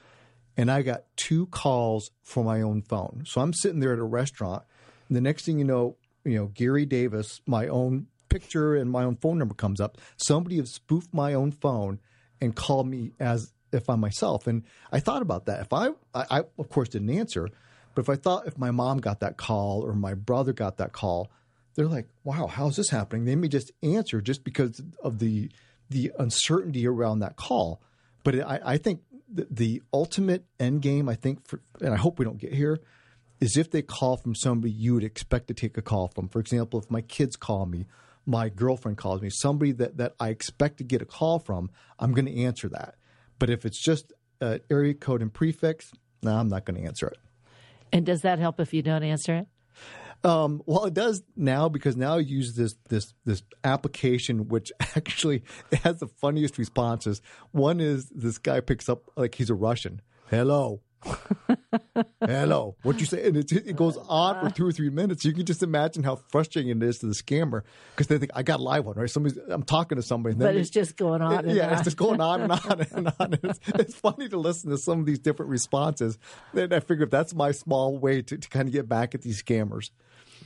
[0.56, 3.22] and I got two calls for my own phone.
[3.26, 4.64] So I'm sitting there at a restaurant,
[5.08, 5.96] and the next thing you know,
[6.28, 9.98] you know, Gary Davis, my own picture and my own phone number comes up.
[10.16, 11.98] Somebody has spoofed my own phone
[12.40, 14.46] and called me as if I'm myself.
[14.46, 15.60] And I thought about that.
[15.60, 17.48] If I, I, I of course didn't answer,
[17.94, 20.92] but if I thought if my mom got that call or my brother got that
[20.92, 21.30] call,
[21.74, 25.50] they're like, "Wow, how's this happening?" They may just answer just because of the
[25.90, 27.80] the uncertainty around that call.
[28.24, 29.00] But I, I think
[29.32, 32.78] the, the, ultimate end game, I think, for, and I hope we don't get here,
[33.40, 36.28] is if they call from somebody you would expect to take a call from.
[36.28, 37.86] For example, if my kids call me,
[38.26, 42.12] my girlfriend calls me, somebody that, that I expect to get a call from, I'm
[42.12, 42.96] going to answer that.
[43.38, 47.06] But if it's just uh, area code and prefix, no, I'm not going to answer
[47.06, 47.18] it.
[47.92, 49.46] And does that help if you don't answer it?
[50.24, 55.44] Um, well, it does now because now I use this this this application which actually
[55.84, 57.22] has the funniest responses.
[57.52, 60.02] One is this guy picks up like he's a Russian.
[60.28, 60.82] Hello.
[62.20, 62.76] Hello.
[62.82, 63.26] What you say?
[63.26, 65.24] And it, it goes on for two or three minutes.
[65.24, 67.62] You can just imagine how frustrating it is to the scammer
[67.94, 69.10] because they think I got a live one, right?
[69.10, 71.48] Somebody's I'm talking to somebody, but it's just going on.
[71.48, 71.72] It, yeah, on.
[71.74, 73.38] it's just going on and on and on.
[73.42, 76.18] It's, it's, funny to listen to some of these different responses.
[76.54, 79.22] Then I figure if that's my small way to, to kind of get back at
[79.22, 79.90] these scammers.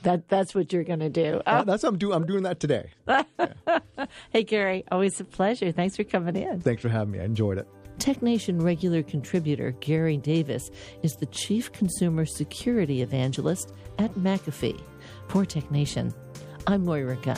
[0.03, 1.41] That that's what you're going to do.
[1.45, 2.13] Uh, that's what I'm doing.
[2.13, 2.91] I'm doing that today.
[3.65, 3.79] Yeah.
[4.31, 5.71] hey, Gary, always a pleasure.
[5.71, 6.61] Thanks for coming in.
[6.61, 7.19] Thanks for having me.
[7.19, 7.67] I enjoyed it.
[7.97, 10.71] TechNation regular contributor Gary Davis
[11.01, 14.81] is the chief consumer security evangelist at McAfee.
[15.27, 16.13] For TechNation,
[16.67, 17.37] I'm Moira Gunn.